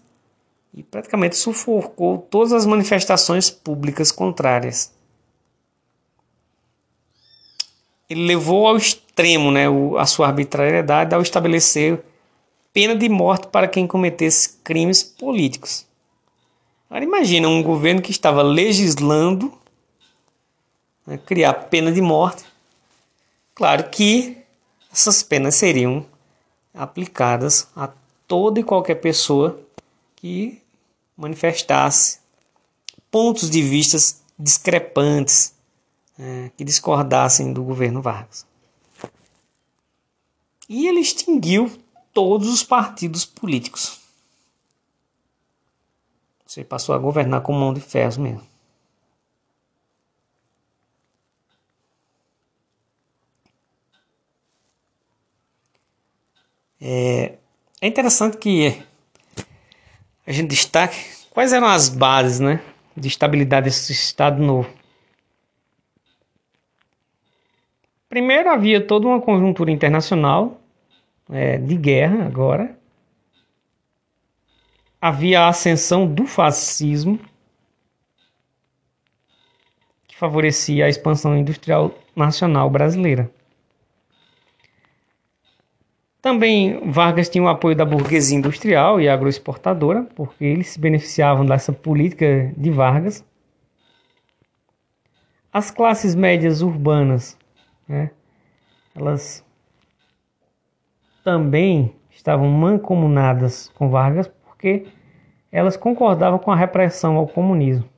e 0.74 0.82
praticamente 0.82 1.36
sufocou 1.36 2.18
todas 2.18 2.52
as 2.52 2.64
manifestações 2.64 3.50
públicas 3.50 4.10
contrárias. 4.10 4.92
Ele 8.08 8.26
levou 8.26 8.66
ao 8.66 8.76
extremo 8.76 9.50
né, 9.50 9.64
a 9.98 10.06
sua 10.06 10.26
arbitrariedade 10.26 11.14
ao 11.14 11.22
estabelecer 11.22 12.02
pena 12.72 12.94
de 12.94 13.08
morte 13.08 13.48
para 13.48 13.68
quem 13.68 13.86
cometesse 13.86 14.58
crimes 14.64 15.02
políticos. 15.02 15.86
Agora 16.88 17.04
imagina 17.04 17.48
um 17.48 17.62
governo 17.62 18.02
que 18.02 18.10
estava 18.10 18.42
legislando 18.42 19.52
né, 21.06 21.18
criar 21.18 21.54
pena 21.54 21.92
de 21.92 22.00
morte. 22.00 22.44
Claro 23.54 23.88
que 23.90 24.38
essas 24.92 25.22
penas 25.22 25.54
seriam 25.54 26.04
aplicadas 26.74 27.68
a 27.76 27.90
toda 28.26 28.60
e 28.60 28.64
qualquer 28.64 28.96
pessoa 28.96 29.60
que 30.16 30.61
manifestasse 31.16 32.20
pontos 33.10 33.50
de 33.50 33.62
vistas 33.62 34.22
discrepantes 34.38 35.54
é, 36.18 36.50
que 36.56 36.64
discordassem 36.64 37.52
do 37.52 37.62
governo 37.62 38.02
Vargas. 38.02 38.46
E 40.68 40.86
ele 40.86 41.00
extinguiu 41.00 41.70
todos 42.12 42.48
os 42.48 42.62
partidos 42.62 43.24
políticos. 43.24 44.00
Você 46.46 46.64
passou 46.64 46.94
a 46.94 46.98
governar 46.98 47.42
com 47.42 47.52
mão 47.52 47.72
de 47.72 47.80
ferro 47.80 48.22
mesmo. 48.22 48.52
É, 56.80 57.38
é 57.80 57.86
interessante 57.86 58.36
que 58.36 58.82
a 60.26 60.32
gente 60.32 60.48
destaque 60.48 60.98
quais 61.30 61.52
eram 61.52 61.66
as 61.66 61.88
bases 61.88 62.40
né, 62.40 62.60
de 62.96 63.08
estabilidade 63.08 63.64
desse 63.64 63.92
Estado 63.92 64.42
novo. 64.42 64.70
Primeiro, 68.08 68.50
havia 68.50 68.80
toda 68.80 69.06
uma 69.06 69.20
conjuntura 69.20 69.70
internacional 69.70 70.60
é, 71.30 71.56
de 71.56 71.76
guerra 71.76 72.26
agora. 72.26 72.78
Havia 75.00 75.40
a 75.40 75.48
ascensão 75.48 76.06
do 76.06 76.26
fascismo, 76.26 77.18
que 80.06 80.16
favorecia 80.16 80.84
a 80.84 80.88
expansão 80.88 81.36
industrial 81.36 81.92
nacional 82.14 82.70
brasileira. 82.70 83.30
Também 86.22 86.88
Vargas 86.88 87.28
tinha 87.28 87.42
o 87.42 87.48
apoio 87.48 87.74
da 87.74 87.84
burguesia 87.84 88.38
industrial 88.38 89.00
e 89.00 89.08
agroexportadora, 89.08 90.04
porque 90.14 90.44
eles 90.44 90.68
se 90.68 90.78
beneficiavam 90.78 91.44
dessa 91.44 91.72
política 91.72 92.54
de 92.56 92.70
Vargas. 92.70 93.24
As 95.52 95.72
classes 95.72 96.14
médias 96.14 96.62
urbanas, 96.62 97.36
né, 97.88 98.12
elas 98.94 99.44
também 101.24 101.92
estavam 102.08 102.48
mancomunadas 102.48 103.68
com 103.70 103.90
Vargas, 103.90 104.28
porque 104.28 104.86
elas 105.50 105.76
concordavam 105.76 106.38
com 106.38 106.52
a 106.52 106.56
repressão 106.56 107.16
ao 107.16 107.26
comunismo. 107.26 107.90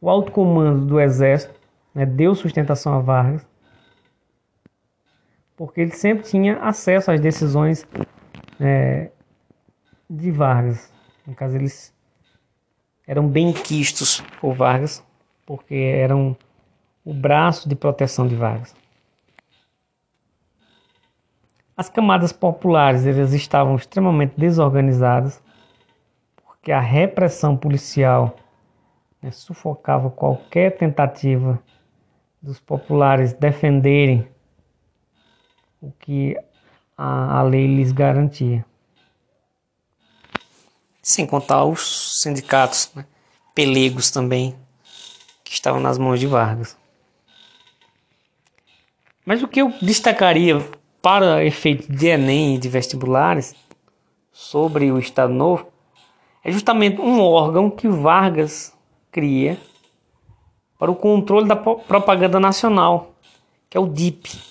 O 0.00 0.08
alto 0.08 0.30
comando 0.30 0.86
do 0.86 1.00
exército 1.00 1.58
né, 1.92 2.06
deu 2.06 2.32
sustentação 2.36 2.94
a 2.94 3.00
Vargas 3.00 3.49
porque 5.60 5.82
ele 5.82 5.90
sempre 5.90 6.24
tinha 6.24 6.56
acesso 6.62 7.10
às 7.10 7.20
decisões 7.20 7.86
é, 8.58 9.10
de 10.08 10.30
Vargas. 10.30 10.90
No 11.26 11.34
caso, 11.34 11.54
eles 11.54 11.94
eram 13.06 13.28
bem 13.28 13.52
quistos 13.52 14.22
por 14.40 14.54
Vargas, 14.54 15.04
porque 15.44 15.74
eram 15.74 16.34
o 17.04 17.12
braço 17.12 17.68
de 17.68 17.76
proteção 17.76 18.26
de 18.26 18.34
Vargas. 18.34 18.74
As 21.76 21.90
camadas 21.90 22.32
populares 22.32 23.04
elas 23.04 23.34
estavam 23.34 23.76
extremamente 23.76 24.32
desorganizadas, 24.38 25.42
porque 26.42 26.72
a 26.72 26.80
repressão 26.80 27.54
policial 27.54 28.34
né, 29.20 29.30
sufocava 29.30 30.08
qualquer 30.08 30.78
tentativa 30.78 31.62
dos 32.40 32.58
populares 32.58 33.34
defenderem 33.34 34.26
o 35.80 35.90
que 35.92 36.36
a, 36.96 37.38
a 37.38 37.42
lei 37.42 37.66
lhes 37.66 37.92
garantia. 37.92 38.64
Sem 41.02 41.26
contar 41.26 41.64
os 41.64 42.20
sindicatos 42.20 42.90
né, 42.94 43.06
pelegos 43.54 44.10
também, 44.10 44.54
que 45.42 45.52
estavam 45.52 45.80
nas 45.80 45.96
mãos 45.96 46.20
de 46.20 46.26
Vargas. 46.26 46.76
Mas 49.24 49.42
o 49.42 49.48
que 49.48 49.60
eu 49.60 49.72
destacaria 49.80 50.60
para 51.00 51.44
efeito 51.44 51.90
de 51.90 52.06
Enem 52.08 52.56
e 52.56 52.58
de 52.58 52.68
vestibulares 52.68 53.54
sobre 54.32 54.92
o 54.92 54.98
Estado 54.98 55.32
Novo 55.32 55.66
é 56.44 56.50
justamente 56.50 57.00
um 57.00 57.20
órgão 57.20 57.70
que 57.70 57.88
Vargas 57.88 58.74
cria 59.10 59.58
para 60.78 60.90
o 60.90 60.96
controle 60.96 61.46
da 61.46 61.56
propaganda 61.56 62.40
nacional, 62.40 63.14
que 63.68 63.76
é 63.76 63.80
o 63.80 63.86
DIP. 63.86 64.49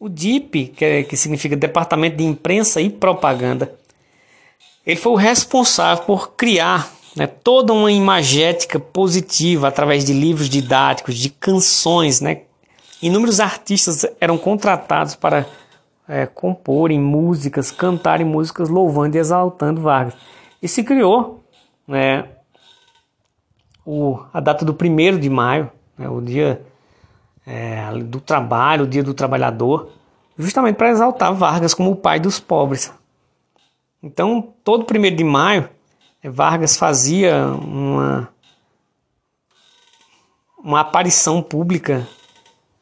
O 0.00 0.08
DIP, 0.08 0.68
que, 0.68 0.82
é, 0.82 1.02
que 1.02 1.14
significa 1.14 1.54
Departamento 1.54 2.16
de 2.16 2.24
Imprensa 2.24 2.80
e 2.80 2.88
Propaganda, 2.88 3.70
ele 4.86 4.98
foi 4.98 5.12
o 5.12 5.16
responsável 5.16 6.04
por 6.04 6.32
criar 6.32 6.90
né, 7.14 7.26
toda 7.26 7.74
uma 7.74 7.92
imagética 7.92 8.80
positiva 8.80 9.68
através 9.68 10.06
de 10.06 10.14
livros 10.14 10.48
didáticos, 10.48 11.18
de 11.18 11.28
canções. 11.28 12.22
Né? 12.22 12.44
Inúmeros 13.02 13.40
artistas 13.40 14.06
eram 14.18 14.38
contratados 14.38 15.14
para 15.14 15.44
é, 16.08 16.24
comporem 16.24 16.98
músicas, 16.98 17.70
cantarem 17.70 18.24
músicas 18.26 18.70
louvando 18.70 19.18
e 19.18 19.20
exaltando 19.20 19.82
Vargas. 19.82 20.14
E 20.62 20.66
se 20.66 20.82
criou 20.82 21.44
né, 21.86 22.26
o, 23.84 24.18
a 24.32 24.40
data 24.40 24.64
do 24.64 24.72
1 24.72 25.18
de 25.18 25.28
maio, 25.28 25.70
né, 25.98 26.08
o 26.08 26.22
dia 26.22 26.69
é, 27.46 27.92
do 28.04 28.20
trabalho, 28.20 28.84
o 28.84 28.88
dia 28.88 29.02
do 29.02 29.14
trabalhador, 29.14 29.90
justamente 30.38 30.76
para 30.76 30.90
exaltar 30.90 31.34
Vargas 31.34 31.74
como 31.74 31.90
o 31.90 31.96
pai 31.96 32.20
dos 32.20 32.38
pobres. 32.40 32.92
Então, 34.02 34.54
todo 34.64 34.84
primeiro 34.84 35.16
de 35.16 35.24
maio, 35.24 35.68
é, 36.22 36.28
Vargas 36.30 36.76
fazia 36.76 37.46
uma, 37.46 38.28
uma 40.62 40.80
aparição 40.80 41.42
pública 41.42 42.06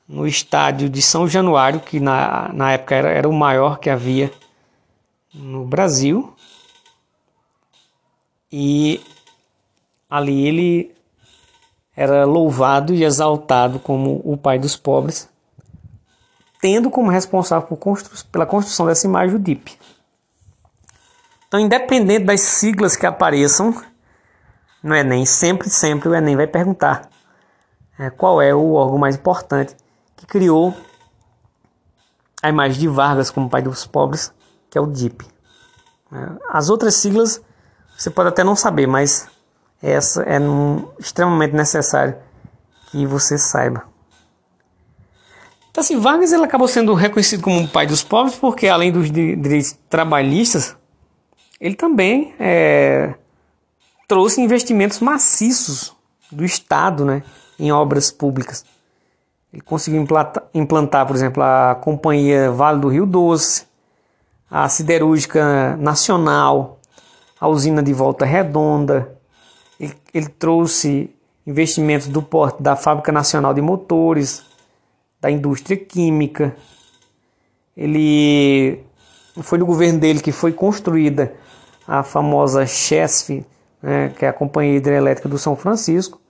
no 0.09 0.27
estádio 0.27 0.89
de 0.89 1.03
São 1.03 1.29
Januário, 1.29 1.81
que 1.81 2.01
na, 2.01 2.51
na 2.53 2.73
época 2.73 2.95
era, 2.95 3.11
era 3.11 3.29
o 3.29 3.33
maior 3.33 3.79
que 3.79 3.91
havia 3.91 4.33
no 5.35 5.65
Brasil. 5.65 6.35
E 8.51 9.01
ali 10.09 10.47
ele 10.47 10.98
era 11.99 12.25
louvado 12.25 12.95
e 12.95 13.03
exaltado 13.03 13.81
como 13.81 14.23
o 14.25 14.37
pai 14.37 14.57
dos 14.57 14.77
pobres, 14.77 15.29
tendo 16.61 16.91
como 16.91 17.11
responsável 17.11 17.77
constru 17.77 18.25
pela 18.31 18.47
construção 18.47 18.87
dessa 18.87 19.05
imagem 19.05 19.35
o 19.35 19.39
DIP. 19.41 19.77
Então, 21.49 21.59
independente 21.59 22.25
das 22.25 22.41
siglas 22.41 22.95
que 22.95 23.05
apareçam 23.05 23.75
no 24.81 24.95
Enem, 24.95 25.27
sempre, 25.27 25.69
sempre 25.69 26.09
o 26.09 26.15
Enem 26.15 26.37
vai 26.37 26.47
perguntar 26.47 27.11
é, 27.99 28.11
qual 28.11 28.41
é 28.41 28.55
o 28.55 28.75
órgão 28.75 28.97
mais 28.97 29.17
importante 29.17 29.75
que 30.17 30.25
criou 30.25 30.73
a 32.41 32.49
imagem 32.49 32.79
de 32.79 32.87
Vargas 32.87 33.29
como 33.29 33.51
pai 33.51 33.61
dos 33.61 33.85
pobres, 33.89 34.33
que 34.71 34.79
é 34.79 34.81
o 34.81 34.87
DIP. 34.87 35.27
É, 36.13 36.29
as 36.49 36.71
outras 36.71 36.95
siglas 36.95 37.43
você 37.97 38.09
pode 38.09 38.29
até 38.29 38.45
não 38.45 38.55
saber, 38.55 38.87
mas 38.87 39.29
essa 39.83 40.23
é 40.23 40.39
extremamente 40.99 41.55
necessário 41.55 42.17
que 42.91 43.07
você 43.07 43.39
saiba. 43.39 43.85
Então, 45.71 45.83
assim, 45.83 45.99
Vargas 45.99 46.33
ele 46.33 46.45
acabou 46.45 46.67
sendo 46.67 46.93
reconhecido 46.95 47.43
como 47.43 47.61
o 47.63 47.69
pai 47.69 47.87
dos 47.87 48.03
pobres 48.03 48.35
porque, 48.37 48.67
além 48.67 48.91
dos 48.91 49.11
direitos 49.11 49.79
trabalhistas, 49.89 50.77
ele 51.61 51.77
também 51.77 52.35
é, 52.39 53.15
trouxe 54.09 54.41
investimentos 54.41 55.01
maciços 55.01 55.95
do 56.33 56.45
Estado 56.45 57.05
né, 57.05 57.23
em 57.59 57.71
obras 57.71 58.11
públicas. 58.11 58.65
Ele 59.53 59.63
conseguiu 59.63 60.01
implantar, 60.01 60.45
implantar, 60.53 61.07
por 61.07 61.15
exemplo, 61.15 61.43
a 61.43 61.77
Companhia 61.81 62.51
Vale 62.51 62.81
do 62.81 62.89
Rio 62.89 63.07
Doce, 63.07 63.67
a 64.51 64.69
Siderúrgica 64.69 65.77
Nacional, 65.77 66.81
a 67.41 67.49
usina 67.49 67.83
de 67.83 67.93
Volta 67.93 68.25
Redonda, 68.25 69.18
ele, 69.79 69.95
ele 70.13 70.29
trouxe 70.29 71.11
investimentos 71.47 72.09
do 72.09 72.23
porte 72.23 72.63
da 72.63 72.77
Fábrica 72.77 73.11
Nacional 73.11 73.55
de 73.55 73.61
Motores, 73.63 74.45
da 75.21 75.31
indústria 75.31 75.77
química. 75.77 76.55
Ele 77.77 78.85
foi 79.43 79.59
no 79.59 79.67
governo 79.67 79.99
dele 79.99 80.21
que 80.21 80.33
foi 80.33 80.53
construída 80.53 81.33
a 81.87 82.03
famosa 82.03 82.67
CHESF, 82.67 83.45
né, 83.83 84.11
que 84.11 84.25
é 84.25 84.29
a 84.29 84.33
Companhia 84.33 84.77
Hidrelétrica 84.77 85.29
do 85.29 85.39
São 85.39 85.57
Francisco, 85.57 86.21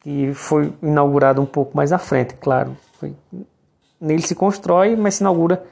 que 0.00 0.34
foi 0.34 0.72
inaugurada 0.82 1.40
um 1.40 1.46
pouco 1.46 1.76
mais 1.76 1.92
à 1.92 1.98
frente, 1.98 2.34
claro. 2.34 2.76
Foi, 2.98 3.14
nele 4.00 4.22
se 4.22 4.34
constrói, 4.34 4.96
mas 4.96 5.16
se 5.16 5.22
inaugura 5.22 5.64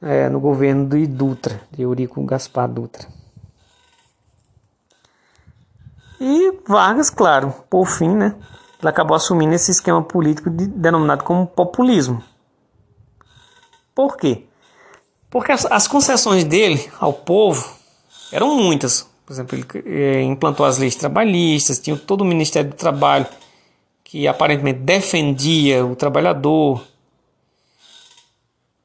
é, 0.00 0.28
no 0.28 0.38
governo 0.38 0.86
de 0.86 1.06
Dutra, 1.06 1.60
de 1.72 1.82
Eurico 1.82 2.22
Gaspar 2.22 2.68
Dutra. 2.68 3.08
E 6.24 6.56
Vargas, 6.68 7.10
claro, 7.10 7.52
por 7.68 7.84
fim, 7.84 8.10
né, 8.10 8.36
ele 8.78 8.88
acabou 8.88 9.16
assumindo 9.16 9.54
esse 9.54 9.72
esquema 9.72 10.00
político 10.00 10.48
de, 10.48 10.68
denominado 10.68 11.24
como 11.24 11.48
populismo. 11.48 12.22
Por 13.92 14.16
quê? 14.16 14.44
Porque 15.28 15.50
as, 15.50 15.66
as, 15.66 15.88
concessões 15.88 16.44
dele 16.44 16.88
ao 17.00 17.12
povo 17.12 17.76
eram 18.30 18.54
muitas. 18.54 19.10
Por 19.26 19.32
exemplo, 19.32 19.58
ele 19.58 19.66
eh, 19.84 20.22
implantou 20.22 20.64
as 20.64 20.78
leis 20.78 20.94
trabalhistas, 20.94 21.80
tinha 21.80 21.96
todo 21.96 22.20
o 22.20 22.24
Ministério 22.24 22.70
do 22.70 22.76
Trabalho 22.76 23.26
que 24.04 24.28
aparentemente 24.28 24.78
defendia 24.78 25.84
o 25.84 25.96
trabalhador. 25.96 26.86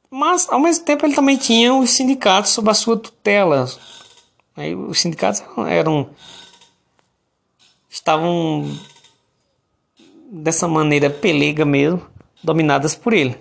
Mas, 0.10 0.50
ao 0.50 0.60
mesmo 0.60 0.86
tempo, 0.86 1.06
ele 1.06 1.14
também 1.14 1.38
tinha 1.38 1.72
os 1.72 1.92
sindicatos 1.92 2.50
sob 2.50 2.68
a 2.72 2.74
sua 2.74 2.98
tutela. 2.98 3.70
Aí, 4.56 4.74
os 4.74 5.00
sindicatos 5.00 5.44
eram 5.70 6.10
estavam 8.08 8.74
dessa 10.32 10.66
maneira 10.66 11.10
pelega 11.10 11.66
mesmo, 11.66 12.02
dominadas 12.42 12.96
por 12.96 13.12
ele. 13.12 13.38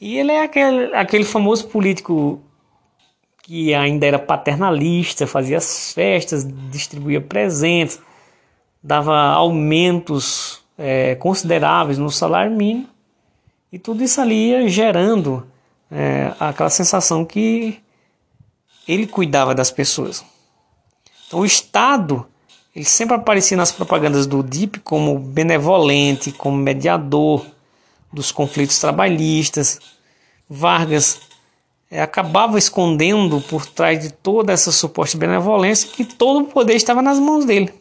E 0.00 0.18
ele 0.18 0.32
é 0.32 0.42
aquele, 0.42 0.92
aquele 0.92 1.24
famoso 1.24 1.68
político 1.68 2.40
que 3.44 3.72
ainda 3.72 4.04
era 4.04 4.18
paternalista, 4.18 5.24
fazia 5.24 5.58
as 5.58 5.92
festas, 5.92 6.44
distribuía 6.68 7.20
presentes, 7.20 8.00
dava 8.82 9.16
aumentos 9.16 10.60
é, 10.76 11.14
consideráveis 11.14 11.96
no 11.96 12.10
salário 12.10 12.50
mínimo, 12.50 12.88
e 13.70 13.78
tudo 13.78 14.02
isso 14.02 14.20
ali 14.20 14.50
ia 14.50 14.68
gerando 14.68 15.46
é, 15.88 16.32
aquela 16.40 16.70
sensação 16.70 17.24
que 17.24 17.78
ele 18.86 19.06
cuidava 19.06 19.54
das 19.54 19.70
pessoas. 19.70 20.24
Então 21.28 21.40
o 21.40 21.46
Estado 21.46 22.26
ele 22.76 22.84
sempre 22.84 23.16
aparecia 23.16 23.56
nas 23.56 23.72
propagandas 23.72 24.26
do 24.26 24.42
DIP 24.42 24.80
como 24.80 25.18
benevolente, 25.18 26.30
como 26.30 26.58
mediador 26.58 27.46
dos 28.12 28.30
conflitos 28.30 28.78
trabalhistas. 28.78 29.80
Vargas 30.46 31.22
é, 31.90 32.02
acabava 32.02 32.58
escondendo 32.58 33.40
por 33.40 33.64
trás 33.64 33.98
de 33.98 34.12
toda 34.12 34.52
essa 34.52 34.70
suposta 34.70 35.16
benevolência 35.16 35.88
que 35.88 36.04
todo 36.04 36.40
o 36.40 36.44
poder 36.48 36.74
estava 36.74 37.00
nas 37.00 37.18
mãos 37.18 37.46
dele. 37.46 37.72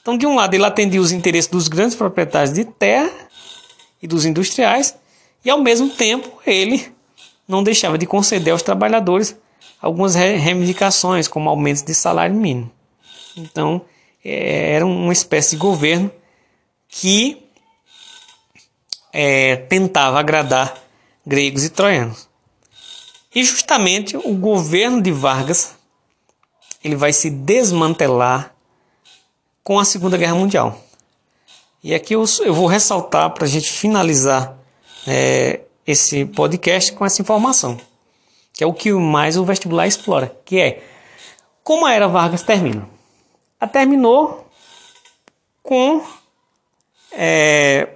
Então, 0.00 0.16
de 0.16 0.24
um 0.24 0.36
lado, 0.36 0.54
ele 0.54 0.64
atendia 0.64 1.00
os 1.00 1.10
interesses 1.10 1.50
dos 1.50 1.66
grandes 1.66 1.96
proprietários 1.96 2.54
de 2.54 2.64
terra 2.64 3.10
e 4.00 4.06
dos 4.06 4.24
industriais, 4.24 4.96
e 5.44 5.50
ao 5.50 5.60
mesmo 5.60 5.90
tempo 5.90 6.40
ele 6.46 6.92
não 7.46 7.64
deixava 7.64 7.98
de 7.98 8.06
conceder 8.06 8.52
aos 8.52 8.62
trabalhadores 8.62 9.36
algumas 9.82 10.14
reivindicações, 10.14 11.26
como 11.26 11.50
aumentos 11.50 11.82
de 11.82 11.92
salário 11.92 12.36
mínimo. 12.36 12.70
Então, 13.40 13.82
é, 14.24 14.74
era 14.74 14.86
uma 14.86 15.12
espécie 15.12 15.50
de 15.50 15.56
governo 15.56 16.10
que 16.88 17.46
é, 19.12 19.56
tentava 19.56 20.18
agradar 20.18 20.76
gregos 21.26 21.64
e 21.64 21.70
troianos. 21.70 22.28
E 23.34 23.44
justamente 23.44 24.16
o 24.16 24.34
governo 24.34 25.00
de 25.00 25.12
Vargas 25.12 25.74
ele 26.82 26.96
vai 26.96 27.12
se 27.12 27.30
desmantelar 27.30 28.54
com 29.62 29.78
a 29.78 29.84
Segunda 29.84 30.16
Guerra 30.16 30.34
Mundial. 30.34 30.82
E 31.82 31.94
aqui 31.94 32.14
eu, 32.14 32.24
eu 32.40 32.54
vou 32.54 32.66
ressaltar 32.66 33.30
para 33.30 33.44
a 33.44 33.48
gente 33.48 33.70
finalizar 33.70 34.58
é, 35.06 35.60
esse 35.86 36.24
podcast 36.24 36.92
com 36.92 37.04
essa 37.04 37.22
informação, 37.22 37.78
que 38.52 38.64
é 38.64 38.66
o 38.66 38.72
que 38.72 38.92
mais 38.92 39.36
o 39.36 39.44
vestibular 39.44 39.86
explora, 39.86 40.34
que 40.44 40.58
é 40.58 40.82
como 41.62 41.86
a 41.86 41.92
era 41.92 42.08
Vargas 42.08 42.42
termina. 42.42 42.88
A 43.60 43.66
terminou 43.66 44.50
com 45.62 46.02
é, 47.12 47.88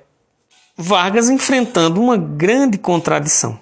Vargas 0.76 1.30
enfrentando 1.30 2.00
uma 2.00 2.16
grande 2.16 2.76
contradição. 2.76 3.58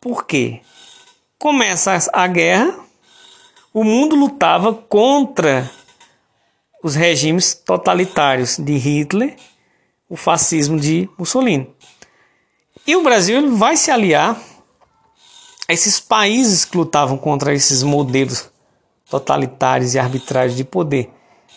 Por 0.00 0.24
quê? 0.24 0.60
Começa 1.38 1.98
a 2.12 2.26
guerra, 2.26 2.78
o 3.72 3.84
mundo 3.84 4.16
lutava 4.16 4.72
contra 4.74 5.70
os 6.82 6.94
regimes 6.94 7.54
totalitários 7.54 8.56
de 8.56 8.76
Hitler, 8.76 9.36
o 10.08 10.16
fascismo 10.16 10.80
de 10.80 11.08
Mussolini. 11.18 11.72
E 12.86 12.96
o 12.96 13.02
Brasil 13.02 13.56
vai 13.56 13.76
se 13.76 13.90
aliar 13.90 14.40
a 15.68 15.72
esses 15.72 16.00
países 16.00 16.64
que 16.64 16.76
lutavam 16.76 17.16
contra 17.16 17.54
esses 17.54 17.82
modelos 17.82 18.49
totalitários 19.10 19.94
e 19.94 19.98
arbitrários 19.98 20.56
de 20.56 20.64
poder. 20.64 21.10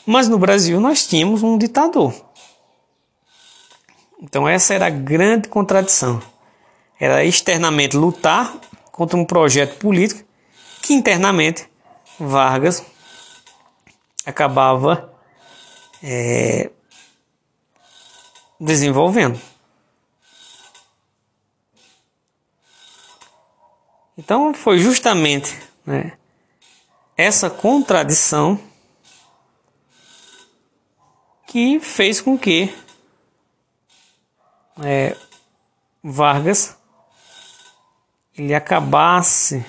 Mas 0.06 0.28
no 0.28 0.38
Brasil 0.38 0.80
nós 0.80 1.06
tínhamos 1.06 1.43
um 1.43 1.58
ditador. 1.58 2.14
Então 4.22 4.47
essa 4.47 4.74
era 4.74 4.88
a 4.88 4.89
grande 4.89 5.47
contradição. 5.47 6.22
Era 6.99 7.24
externamente 7.24 7.95
lutar 7.95 8.54
contra 8.91 9.18
um 9.18 9.26
projeto 9.26 9.78
político 9.78 10.24
que 10.82 10.93
internamente 10.93 11.70
Vargas 12.20 12.84
acabava 14.26 15.14
é, 16.01 16.70
desenvolvendo. 18.60 19.39
Então 24.18 24.54
foi 24.54 24.78
justamente 24.78 25.58
né, 25.86 26.14
essa 27.16 27.49
contradição 27.49 28.59
que 31.47 31.80
fez 31.80 32.20
com 32.20 32.38
que 32.38 32.74
é, 34.82 35.16
Vargas 36.03 36.76
ele 38.36 38.53
acabasse 38.53 39.64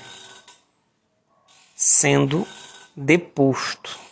sendo 1.76 2.46
deposto. 2.96 4.03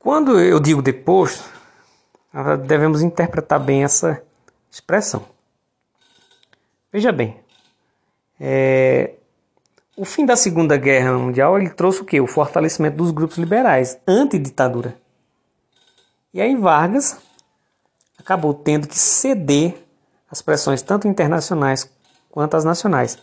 Quando 0.00 0.40
eu 0.40 0.58
digo 0.58 0.80
deposto, 0.80 1.44
devemos 2.66 3.02
interpretar 3.02 3.60
bem 3.60 3.84
essa 3.84 4.22
expressão. 4.70 5.26
Veja 6.90 7.12
bem, 7.12 7.38
é, 8.40 9.12
o 9.94 10.06
fim 10.06 10.24
da 10.24 10.36
Segunda 10.36 10.78
Guerra 10.78 11.12
Mundial 11.12 11.58
ele 11.58 11.68
trouxe 11.68 12.00
o 12.00 12.06
que? 12.06 12.18
O 12.18 12.26
fortalecimento 12.26 12.96
dos 12.96 13.10
grupos 13.10 13.36
liberais, 13.36 13.98
anti-ditadura. 14.08 14.96
E 16.32 16.40
aí 16.40 16.56
Vargas 16.56 17.18
acabou 18.18 18.54
tendo 18.54 18.88
que 18.88 18.98
ceder 18.98 19.86
às 20.30 20.40
pressões 20.40 20.80
tanto 20.80 21.06
internacionais 21.08 21.92
quanto 22.30 22.56
as 22.56 22.64
nacionais. 22.64 23.18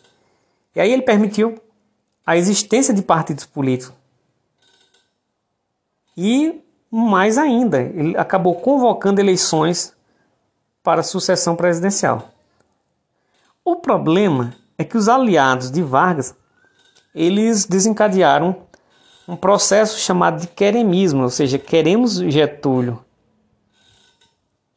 E 0.75 0.79
aí 0.79 0.93
ele 0.93 1.01
permitiu 1.01 1.59
a 2.23 2.37
existência 2.37 2.93
de 2.93 3.01
partidos 3.01 3.47
políticos. 3.47 3.95
E 6.15 6.63
mais 6.89 7.37
ainda, 7.37 7.81
ele 7.81 8.17
acabou 8.17 8.55
convocando 8.55 9.19
eleições 9.19 9.93
para 10.81 11.03
sucessão 11.03 11.55
presidencial. 11.55 12.29
O 13.63 13.75
problema 13.75 14.53
é 14.77 14.83
que 14.83 14.97
os 14.97 15.09
aliados 15.09 15.69
de 15.69 15.81
Vargas 15.81 16.35
eles 17.13 17.65
desencadearam 17.65 18.55
um 19.27 19.35
processo 19.35 19.99
chamado 19.99 20.39
de 20.39 20.47
queremismo, 20.47 21.23
ou 21.23 21.29
seja, 21.29 21.57
queremos 21.57 22.17
Getúlio. 22.17 23.03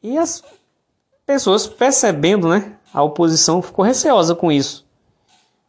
E 0.03 0.17
as 0.17 0.43
pessoas 1.25 1.67
percebendo, 1.67 2.49
né, 2.49 2.73
a 2.93 3.03
oposição 3.03 3.61
ficou 3.61 3.85
receosa 3.85 4.35
com 4.35 4.51
isso. 4.51 4.85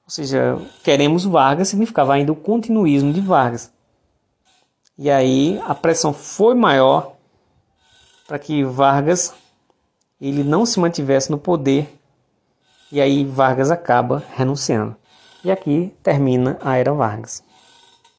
Ou 0.05 0.11
seja, 0.11 0.59
queremos 0.83 1.25
Vargas 1.25 1.69
significava 1.69 2.15
ainda 2.15 2.33
o 2.33 2.37
continuismo 2.37 3.13
de 3.13 3.21
Vargas. 3.21 3.73
E 4.99 5.11
aí 5.11 5.61
a 5.67 5.75
pressão 5.75 6.13
foi 6.13 6.55
maior 6.55 7.15
para 8.27 8.39
que 8.39 8.63
Vargas 8.65 9.35
ele 10.21 10.45
não 10.45 10.65
se 10.65 10.79
mantivesse 10.79 11.31
no 11.31 11.39
poder. 11.39 11.99
E 12.91 13.01
aí 13.01 13.25
Vargas 13.25 13.71
acaba 13.71 14.23
renunciando. 14.35 14.97
E 15.45 15.51
aqui 15.51 15.93
termina 16.03 16.59
a 16.63 16.77
Era 16.77 16.93
Vargas. 16.93 17.43